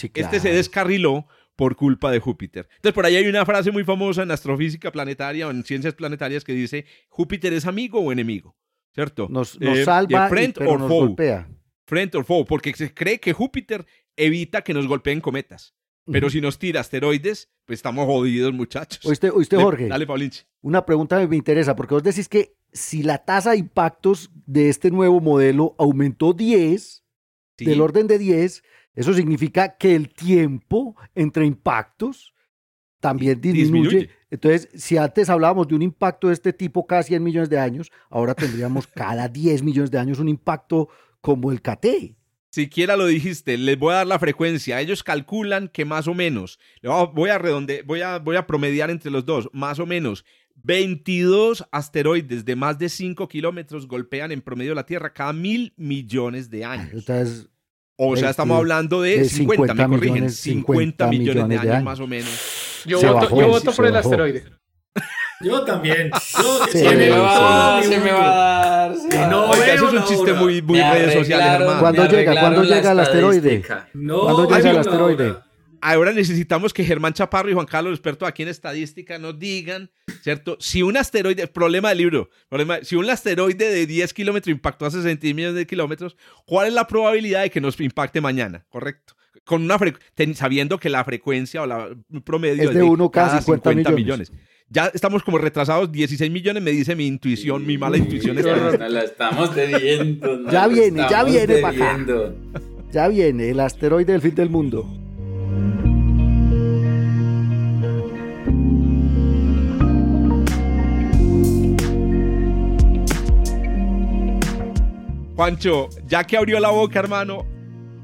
[0.00, 1.26] Este se descarriló
[1.58, 2.68] por culpa de Júpiter.
[2.76, 6.44] Entonces, por ahí hay una frase muy famosa en astrofísica planetaria o en ciencias planetarias
[6.44, 8.56] que dice, ¿Júpiter es amigo o enemigo?
[8.94, 9.26] ¿Cierto?
[9.28, 11.48] Nos, eh, salva, y, pero nos golpea.
[11.88, 13.84] Friend or foe, porque se cree que Júpiter
[14.14, 15.74] evita que nos golpeen cometas.
[16.06, 19.04] Pero si nos tira asteroides, pues estamos jodidos, muchachos.
[19.04, 19.88] Oíste, Jorge.
[19.88, 20.46] Dale, Paulinche.
[20.62, 24.92] Una pregunta me interesa, porque vos decís que si la tasa de impactos de este
[24.92, 27.04] nuevo modelo aumentó 10,
[27.58, 28.62] del orden de 10,
[28.94, 32.34] eso significa que el tiempo entre impactos
[33.00, 34.10] también disminuye.
[34.30, 37.90] Entonces, si antes hablábamos de un impacto de este tipo cada 100 millones de años,
[38.10, 40.88] ahora tendríamos cada 10 millones de años un impacto
[41.20, 42.16] como el KT.
[42.50, 44.80] Siquiera lo dijiste, les voy a dar la frecuencia.
[44.80, 46.58] Ellos calculan que más o menos,
[47.14, 50.24] voy a redonde, voy a, voy a promediar entre los dos, más o menos
[50.64, 56.50] 22 asteroides de más de 5 kilómetros golpean en promedio la Tierra cada mil millones
[56.50, 56.90] de años.
[56.92, 57.48] Entonces,
[57.98, 62.30] o sea, estamos hablando de, 50, me corrigen, 50, millones, de, años, más o menos.
[62.86, 64.44] Yo, voto, yo voto, por el asteroide.
[65.40, 66.10] Yo también.
[66.40, 69.30] Yo, se, me va a dar, se me va a dar.
[69.30, 71.80] No, Oiga, eso es un chiste muy, muy redes sociales, hermano.
[71.80, 72.40] ¿Cuándo llega?
[72.40, 73.62] ¿Cuándo llega el asteroide?
[73.94, 75.34] No, ¿Cuándo llega el asteroide?
[75.80, 79.90] Ahora necesitamos que Germán Chaparro y Juan Carlos, expertos aquí en estadística, nos digan,
[80.22, 80.56] ¿cierto?
[80.60, 84.90] Si un asteroide, problema del libro, problema, si un asteroide de 10 kilómetros impactó a
[84.90, 86.16] 60 millones de kilómetros,
[86.46, 88.64] ¿cuál es la probabilidad de que nos impacte mañana?
[88.68, 89.14] ¿Correcto?
[89.44, 89.78] Con una
[90.34, 91.88] sabiendo que la frecuencia o la
[92.24, 94.30] promedio es de 1 cada 50, millones.
[94.70, 98.36] Ya estamos como retrasados 16 millones, me dice mi intuición, mi mala intuición.
[98.36, 100.50] la estamos debiendo.
[100.50, 102.32] ya viene, ya viene para acá.
[102.92, 105.07] Ya viene el asteroide del fin del mundo.
[115.38, 117.46] Juancho, ya que abrió la boca, hermano,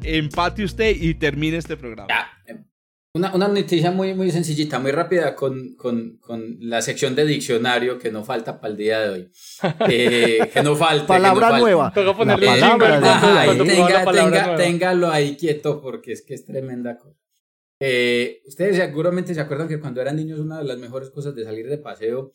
[0.05, 2.07] empate usted y termine este programa.
[3.13, 7.99] Una, una, noticia muy, muy sencillita, muy rápida con, con, con, la sección de diccionario
[7.99, 9.31] que no falta para el día de hoy.
[9.91, 11.09] Eh, que no falta.
[11.09, 11.93] palabra nueva.
[11.93, 17.24] Tengo ponerle tenga, tenga, téngalo ahí quieto porque es que es tremenda cosa.
[17.87, 21.45] Eh, ustedes seguramente se acuerdan que cuando eran niños una de las mejores cosas de
[21.45, 22.33] salir de paseo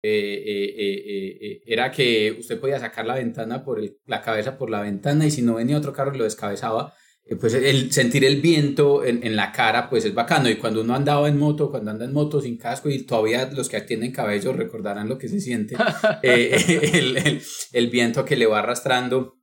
[0.00, 4.80] eh, eh, eh, era que usted podía sacar la ventana por la cabeza por la
[4.80, 6.94] ventana y si no venía otro carro y lo descabezaba,
[7.40, 10.48] pues el sentir el viento en, en, la cara pues es bacano.
[10.48, 13.68] Y cuando uno andaba en moto, cuando anda en moto sin casco y todavía los
[13.68, 15.76] que tienen cabello recordarán lo que se siente,
[16.22, 17.42] el, el,
[17.72, 19.36] el, viento que le va arrastrando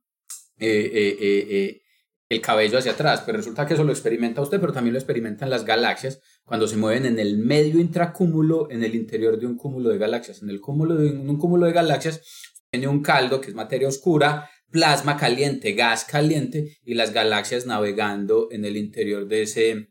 [2.28, 5.48] el cabello hacia atrás, pero resulta que eso lo experimenta usted, pero también lo experimentan
[5.48, 9.90] las galaxias cuando se mueven en el medio intracúmulo, en el interior de un cúmulo
[9.90, 10.42] de galaxias.
[10.42, 12.22] En el cúmulo de un cúmulo de galaxias
[12.70, 18.48] tiene un caldo que es materia oscura, plasma caliente, gas caliente y las galaxias navegando
[18.50, 19.88] en el interior de ese.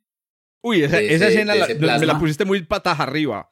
[0.61, 1.53] Uy, esa, escena
[1.99, 3.49] me la pusiste muy patas arriba.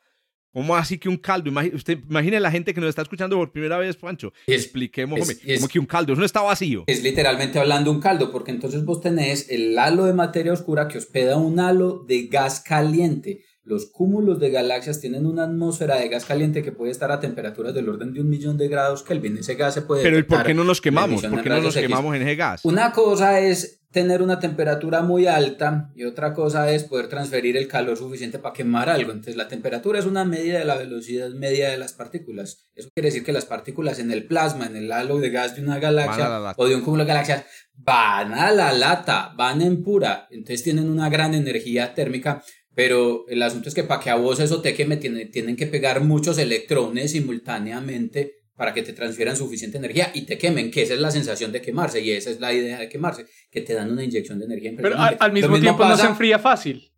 [0.53, 1.51] ¿Cómo así que un caldo?
[1.73, 4.31] usted imagine la gente que nos está escuchando por primera vez, Pancho.
[4.45, 6.13] Expliquemos, ¿cómo que un caldo?
[6.13, 6.83] Eso no está vacío.
[6.85, 10.99] Es literalmente hablando un caldo, porque entonces vos tenés el halo de materia oscura que
[10.99, 13.43] hospeda un halo de gas caliente.
[13.63, 17.73] Los cúmulos de galaxias tienen una atmósfera de gas caliente que puede estar a temperaturas
[17.73, 19.37] del orden de un millón de grados Kelvin.
[19.37, 20.03] Ese gas se puede.
[20.03, 21.21] Pero ¿y por qué no nos quemamos?
[21.21, 22.65] ¿Por qué no nos quemamos en ese gas?
[22.65, 27.67] Una cosa es tener una temperatura muy alta y otra cosa es poder transferir el
[27.67, 29.11] calor suficiente para quemar algo.
[29.11, 32.65] Entonces la temperatura es una medida de la velocidad media de las partículas.
[32.75, 35.61] Eso quiere decir que las partículas en el plasma, en el halo de gas de
[35.61, 37.45] una galaxia o de un cúmulo de galaxias
[37.75, 40.27] van a la lata, van en pura.
[40.31, 42.43] Entonces tienen una gran energía térmica.
[42.75, 46.01] Pero el asunto es que para que a vos eso te queme, tienen que pegar
[46.01, 50.99] muchos electrones simultáneamente para que te transfieran suficiente energía y te quemen, que esa es
[50.99, 54.03] la sensación de quemarse y esa es la idea de quemarse, que te dan una
[54.03, 56.89] inyección de energía Pero al, mismo, tiempo no se enfría fácil.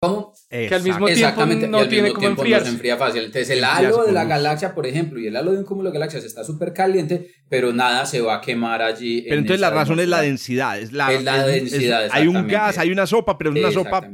[0.00, 0.34] ¿Cómo?
[0.50, 2.64] Que al mismo tiempo no tiene como enfriarse.
[2.64, 3.24] No se enfría fácil.
[3.24, 5.94] Entonces el halo de la galaxia, por ejemplo, y el halo de un cúmulo de
[5.94, 9.22] galaxias está súper caliente, pero nada se va a quemar allí.
[9.22, 10.80] Pero entonces la razón es la densidad.
[10.80, 11.08] Es la,
[11.46, 12.08] densidad.
[12.10, 14.10] hay un gas, hay una sopa, pero es una sopa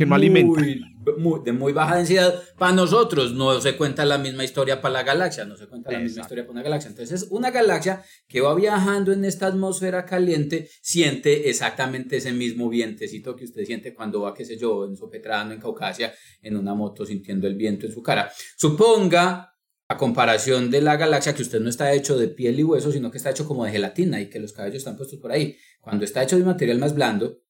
[0.00, 0.62] que no alimenta.
[0.62, 2.42] de muy baja densidad.
[2.56, 5.98] Para nosotros no se cuenta la misma historia para la galaxia, no se cuenta la
[5.98, 6.88] misma historia para una galaxia.
[6.88, 13.36] Entonces, una galaxia que va viajando en esta atmósfera caliente siente exactamente ese mismo vientecito
[13.36, 17.04] que usted siente cuando va, qué sé yo, en Sopetrano, en Caucasia, en una moto
[17.04, 18.32] sintiendo el viento en su cara.
[18.56, 19.52] Suponga
[19.86, 23.10] a comparación de la galaxia que usted no está hecho de piel y hueso, sino
[23.10, 25.58] que está hecho como de gelatina y que los cabellos están puestos por ahí.
[25.82, 27.42] Cuando está hecho de material más blando,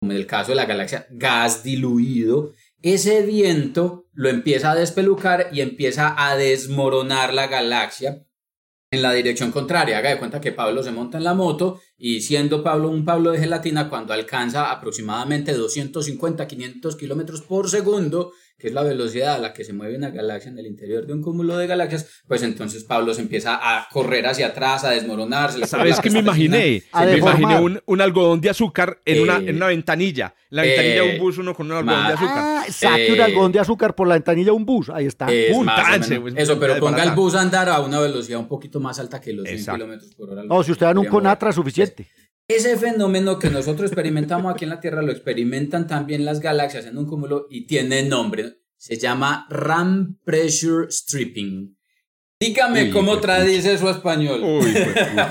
[0.00, 5.48] como en el caso de la galaxia, gas diluido, ese viento lo empieza a despelucar
[5.52, 8.26] y empieza a desmoronar la galaxia
[8.90, 9.98] en la dirección contraria.
[9.98, 13.32] Haga de cuenta que Pablo se monta en la moto y siendo Pablo un Pablo
[13.32, 19.38] de gelatina, cuando alcanza aproximadamente 250, 500 kilómetros por segundo, que es la velocidad a
[19.38, 22.42] la que se mueve una galaxia en el interior de un cúmulo de galaxias, pues
[22.42, 25.66] entonces Pablo se empieza a correr hacia atrás, a desmoronarse.
[25.66, 26.82] ¿Sabes qué me imaginé?
[26.94, 30.34] me imaginé un, un, algodón de azúcar en, una, en una ventanilla.
[30.48, 32.38] La ventanilla de un eh, bus, uno con un algodón de azúcar.
[32.38, 34.88] Ah, saque un algodón de azúcar por la ventanilla de un bus.
[34.88, 35.26] Ahí está.
[35.26, 39.20] Pues, Eso, pero ponga el bus a andar a una velocidad un poquito más alta
[39.20, 40.44] que los 100 kilómetros por hora.
[40.44, 42.06] No, si usted en un Conatra, suficiente.
[42.48, 46.96] Ese fenómeno que nosotros experimentamos aquí en la Tierra lo experimentan también las galaxias en
[46.96, 48.60] un cúmulo y tiene nombre.
[48.76, 51.76] Se llama Ram Pressure Stripping.
[52.38, 54.42] Dígame cómo traduce eso a español.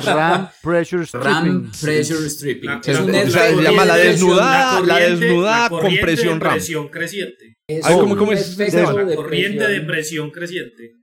[0.06, 1.32] Ram Pressure Stripping.
[1.32, 2.70] Ram Pressure Stripping.
[2.84, 6.56] es se llama la desnudada, la, desnudada con presión RAM.
[6.56, 7.60] Presión creciente.
[7.68, 8.58] Es ¿cómo, cómo es?
[8.58, 10.96] La corriente de presión creciente.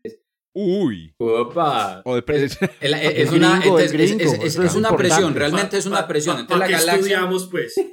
[0.55, 1.15] Uy.
[1.19, 2.03] Opa.
[2.21, 2.59] es,
[3.33, 6.41] una, es, una presión, realmente es una presión.
[6.41, 6.95] Entonces la galaxia.
[6.95, 7.75] estudiamos, pues?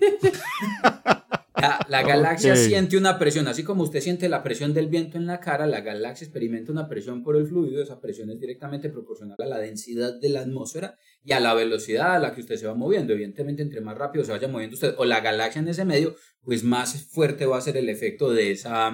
[1.90, 5.40] La, galaxia siente una presión, así como usted siente la presión del viento en la
[5.40, 9.46] cara, la galaxia experimenta una presión por el fluido, esa presión es directamente proporcional a
[9.46, 12.76] la densidad de la atmósfera y a la velocidad a la que usted se va
[12.76, 13.14] moviendo.
[13.14, 16.64] Evidentemente, entre más rápido se vaya moviendo usted o la galaxia en ese medio, pues
[16.64, 18.94] más fuerte va a ser el efecto de esa,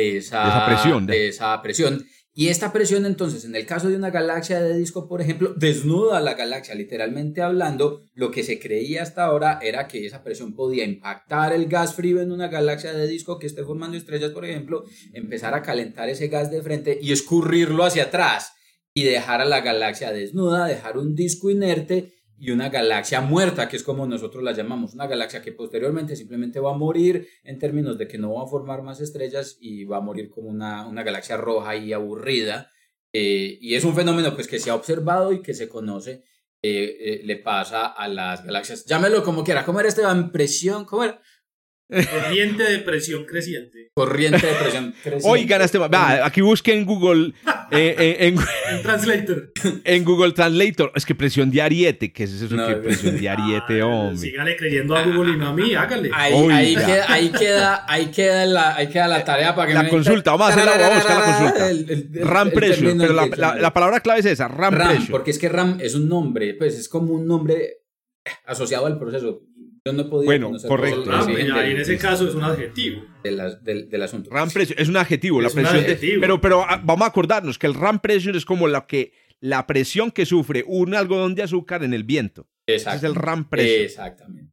[0.00, 1.06] de esa, presión.
[1.06, 2.06] De esa presión.
[2.32, 6.20] Y esta presión entonces, en el caso de una galaxia de disco, por ejemplo, desnuda
[6.20, 10.84] la galaxia, literalmente hablando, lo que se creía hasta ahora era que esa presión podía
[10.84, 14.84] impactar el gas frío en una galaxia de disco que esté formando estrellas, por ejemplo,
[15.12, 18.52] empezar a calentar ese gas de frente y escurrirlo hacia atrás
[18.94, 23.76] y dejar a la galaxia desnuda, dejar un disco inerte y una galaxia muerta, que
[23.76, 27.98] es como nosotros la llamamos, una galaxia que posteriormente simplemente va a morir en términos
[27.98, 31.02] de que no va a formar más estrellas y va a morir como una, una
[31.02, 32.72] galaxia roja y aburrida.
[33.12, 36.24] Eh, y es un fenómeno pues que se ha observado y que se conoce,
[36.62, 38.86] eh, eh, le pasa a las galaxias.
[38.86, 40.32] Llámelo como quiera, ¿cómo era Esteban?
[40.32, 41.20] Presión, ¿cómo era?
[41.90, 43.90] Corriente de presión creciente.
[43.94, 45.28] Corriente de presión creciente.
[45.28, 45.78] Oigan, este,
[46.22, 47.32] aquí busquen en Google.
[47.72, 49.52] Eh, eh, en, Translator.
[49.84, 50.90] En Google Translator.
[50.96, 52.12] Es que presión de ariete.
[52.12, 52.48] ¿Qué es eso?
[52.48, 54.16] que presión de ariete, hombre?
[54.16, 56.10] Sígale creyendo a Google y no a mí, hágale.
[56.12, 59.88] Ahí, ahí, queda, ahí, queda, ahí, queda la, ahí queda la tarea para que La
[59.88, 61.70] consulta, vamos a hacer la, vamos a buscar la consulta.
[61.70, 62.94] El, RAM pressure.
[62.96, 65.12] Pero la, la, palabra clave es esa, RAM, RAM pressure.
[65.12, 67.82] Porque es que RAM es un nombre, pues es como un nombre
[68.46, 69.42] asociado al proceso
[69.84, 71.04] yo no he podido bueno, correcto.
[71.10, 73.02] Ah, en ese caso es un adjetivo.
[73.22, 74.30] del, asunto.
[74.30, 75.40] RAM pressure es un adjetivo.
[75.40, 78.86] la presión pero, pero ah, vamos a acordarnos que el RAM pressure es como la,
[78.86, 82.48] que, la presión que sufre un algodón de azúcar en el viento.
[82.66, 83.84] Ese es el RAM pressure.
[83.84, 84.52] Exactamente.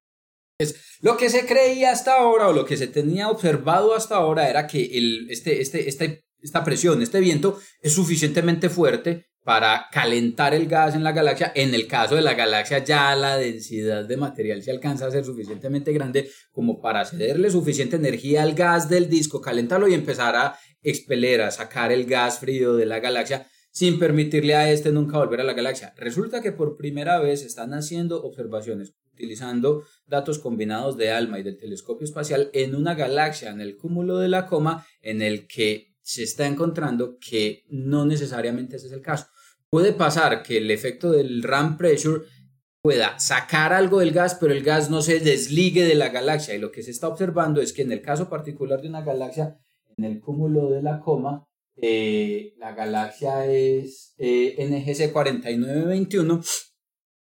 [0.59, 4.49] Es, lo que se creía hasta ahora o lo que se tenía observado hasta ahora
[4.49, 10.53] era que el, este, este, este, esta presión, este viento es suficientemente fuerte para calentar
[10.53, 11.53] el gas en la galaxia.
[11.55, 15.23] En el caso de la galaxia ya la densidad de material se alcanza a ser
[15.23, 20.59] suficientemente grande como para cederle suficiente energía al gas del disco, calentarlo y empezar a
[20.81, 25.39] expeler, a sacar el gas frío de la galaxia sin permitirle a este nunca volver
[25.39, 25.93] a la galaxia.
[25.95, 31.57] Resulta que por primera vez están haciendo observaciones utilizando datos combinados de ALMA y del
[31.57, 36.24] telescopio espacial en una galaxia en el cúmulo de la coma en el que se
[36.24, 39.28] está encontrando que no necesariamente ese es el caso.
[39.70, 42.24] Puede pasar que el efecto del RAM pressure
[42.82, 46.55] pueda sacar algo del gas, pero el gas no se desligue de la galaxia.
[46.55, 49.60] Y lo que se está observando es que en el caso particular de una galaxia,
[49.97, 51.45] en el cúmulo de la coma,
[51.76, 56.41] eh, la galaxia es eh, NGC 4921,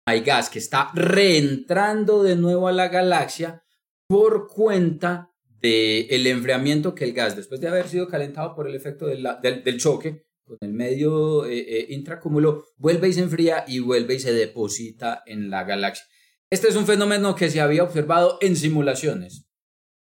[0.05, 3.63] hay gas que está reentrando de nuevo a la galaxia
[4.09, 8.75] por cuenta del el enfriamiento que el gas, después de haber sido calentado por el
[8.75, 13.79] efecto del, del choque, con el medio eh, eh, intracúmulo, vuelve y se enfría y
[13.79, 16.05] vuelve y se deposita en la galaxia.
[16.51, 19.47] Este es un fenómeno que se había observado en simulaciones.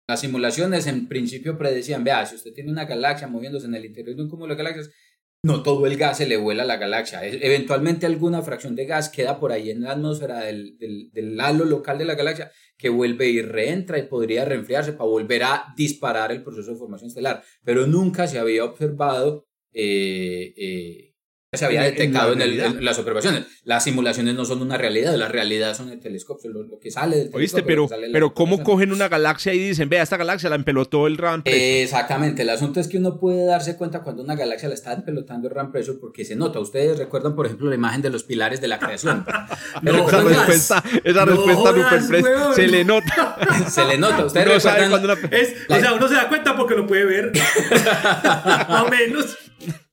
[0.08, 4.14] Las simulaciones en principio predecían, vea, si usted tiene una galaxia moviéndose en el interior
[4.14, 4.90] de un cúmulo de galaxias,
[5.46, 7.24] no todo el gas se le vuela a la galaxia.
[7.24, 12.04] Eventualmente alguna fracción de gas queda por ahí en la atmósfera del halo local de
[12.04, 16.72] la galaxia que vuelve y reentra y podría reenfriarse para volver a disparar el proceso
[16.72, 17.44] de formación estelar.
[17.64, 21.14] Pero nunca se había observado eh, eh,
[21.52, 23.44] se había detectado en, las observaciones.
[23.64, 27.30] Las simulaciones no son una realidad, la realidad son el telescopio, lo, que sale del
[27.30, 27.66] telescopio.
[27.66, 31.42] pero, pero ¿cómo cogen una galaxia y dicen, vea, esta galaxia la empelotó el RAM
[31.44, 35.48] Exactamente, el asunto es que uno puede darse cuenta cuando una galaxia la está empelotando
[35.48, 36.58] el RAM pressure porque se nota.
[36.58, 39.24] Ustedes recuerdan, por ejemplo, la imagen de los pilares de la creación.
[39.84, 43.36] esa respuesta, esa respuesta se le nota.
[43.70, 44.26] se le nota.
[44.26, 45.18] Ustedes recuerdan.
[45.68, 47.32] O sea, uno se da cuenta porque lo puede ver.
[48.68, 49.36] Más o menos.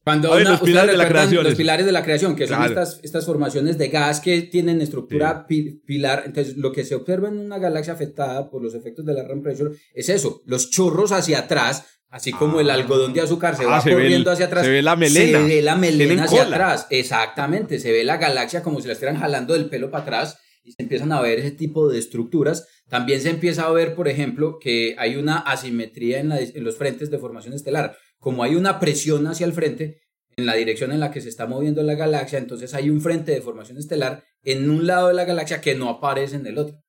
[0.03, 3.25] Cuando los, pilares de la creación, los pilares de la creación, que son estas, estas
[3.25, 6.23] formaciones de gas que tienen estructura pilar.
[6.25, 9.41] Entonces, lo que se observa en una galaxia afectada por los efectos de la RAM
[9.41, 12.73] pressure es eso, los chorros hacia atrás, así como el ah.
[12.73, 14.65] algodón de azúcar se ah, va corriendo hacia atrás.
[14.65, 15.39] Se ve la melena.
[15.39, 16.87] Se ve la melena hacia atrás.
[16.89, 20.73] Exactamente, se ve la galaxia como si la estuvieran jalando del pelo para atrás y
[20.73, 22.67] se empiezan a ver ese tipo de estructuras.
[22.89, 27.09] También se empieza a ver, por ejemplo, que hay una asimetría en, en los frentes
[27.09, 30.01] de formación estelar como hay una presión hacia el frente,
[30.38, 33.34] en la dirección en la que se está moviendo la galaxia, entonces hay un frente
[33.34, 36.82] de formación estelar en un lado de la galaxia que no aparece en el otro.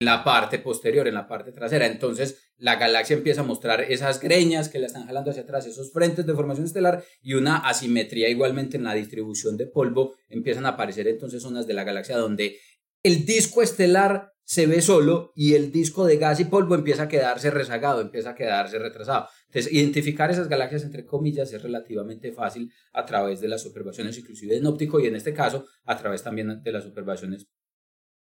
[0.00, 1.86] En la parte posterior, en la parte trasera.
[1.86, 5.92] Entonces la galaxia empieza a mostrar esas greñas que la están jalando hacia atrás, esos
[5.92, 10.14] frentes de formación estelar y una asimetría igualmente en la distribución de polvo.
[10.28, 12.58] Empiezan a aparecer entonces zonas de la galaxia donde
[13.02, 17.08] el disco estelar se ve solo y el disco de gas y polvo empieza a
[17.08, 19.28] quedarse rezagado, empieza a quedarse retrasado.
[19.48, 24.56] Entonces, identificar esas galaxias, entre comillas, es relativamente fácil a través de las observaciones, inclusive
[24.56, 27.46] en óptico, y en este caso, a través también de las observaciones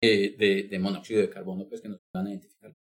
[0.02, 2.76] eh, de, de, monóxido de carbono, pues que nos van a identificar.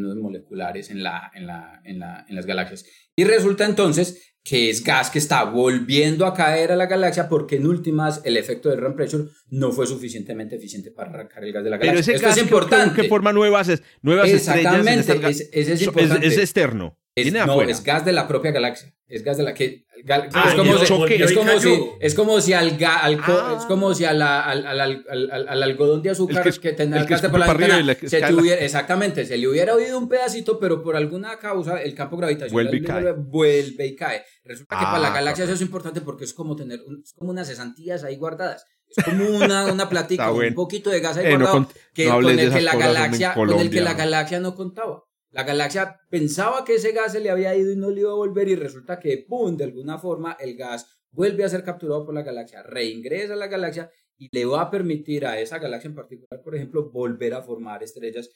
[0.00, 2.86] moleculares en, la, en, la, en, la, en las galaxias.
[3.14, 7.56] Y resulta entonces que es gas que está volviendo a caer a la galaxia porque
[7.56, 11.64] en últimas el efecto del ramp pressure no fue suficientemente eficiente para arrancar el gas
[11.64, 12.02] de la galaxia.
[12.06, 13.02] Pero ese gas es importante.
[13.02, 15.40] Que, forma nuevas, nuevas Exactamente, estrellas.
[15.40, 16.96] Exactamente, es, es, es, externo.
[17.26, 18.94] No, es gas de la propia galaxia.
[19.08, 22.52] Es gas de la que ah, es, como si, es, como si, es como si
[22.52, 23.56] al, al ah.
[23.58, 27.46] es como si al, al, al, algodón de azúcar que, que el gas por la
[27.46, 31.94] ventana se tuviera, exactamente se le hubiera oído un pedacito pero por alguna causa el
[31.94, 34.24] campo gravitacional vuelve y cae, vuelve y cae.
[34.44, 37.30] resulta que para la ah, galaxia eso es importante porque es como tener es como
[37.30, 41.30] unas cesantías ahí guardadas es como una, una platica, un poquito de gas ahí eh,
[41.30, 45.42] guardado que, con el que la galaxia con el que la galaxia no contaba la
[45.42, 48.48] galaxia pensaba que ese gas se le había ido y no le iba a volver
[48.48, 52.22] y resulta que, ¡pum!, de alguna forma el gas vuelve a ser capturado por la
[52.22, 56.42] galaxia, reingresa a la galaxia y le va a permitir a esa galaxia en particular,
[56.42, 58.30] por ejemplo, volver a formar estrellas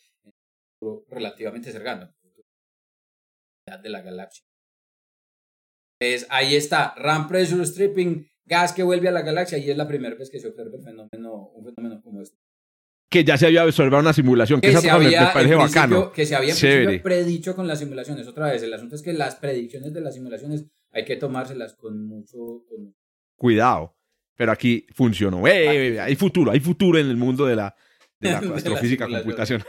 [1.09, 2.13] relativamente cercano
[3.83, 4.45] de la galaxia.
[6.01, 9.87] Entonces, ahí está, RAM pressure stripping, gas que vuelve a la galaxia y es la
[9.87, 12.42] primera vez que se observa el fenómeno, un fenómeno como este
[13.13, 16.11] que ya se había observado una simulación, que, se había, me parece bacano.
[16.13, 16.55] Que se había
[17.03, 18.27] predicho con las simulaciones.
[18.27, 22.07] Otra vez, el asunto es que las predicciones de las simulaciones hay que tomárselas con
[22.07, 22.65] mucho...
[23.37, 23.95] Cuidado,
[24.35, 25.47] pero aquí funcionó.
[25.47, 27.75] Eh, hay futuro, hay futuro en el mundo de la,
[28.19, 29.67] de la astrofísica computacional.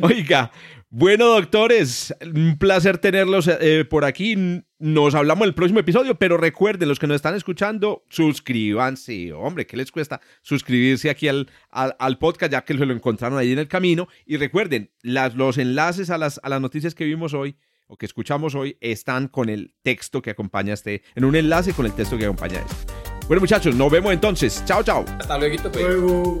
[0.00, 0.50] Oiga,
[0.90, 4.62] bueno, doctores, un placer tenerlos eh, por aquí.
[4.78, 9.32] Nos hablamos en el próximo episodio, pero recuerden, los que nos están escuchando, suscríbanse.
[9.32, 13.52] Hombre, ¿qué les cuesta suscribirse aquí al, al, podcast, ya que se lo encontraron ahí
[13.52, 14.08] en el camino?
[14.24, 17.56] Y recuerden, las, los enlaces a las, a las noticias que vimos hoy
[17.86, 21.86] o que escuchamos hoy están con el texto que acompaña este, en un enlace con
[21.86, 22.92] el texto que acompaña este.
[23.26, 24.62] Bueno, muchachos, nos vemos entonces.
[24.64, 25.04] Chao, chao.
[25.18, 25.70] Hasta luego.
[25.70, 25.84] Pues.
[25.84, 26.40] luego.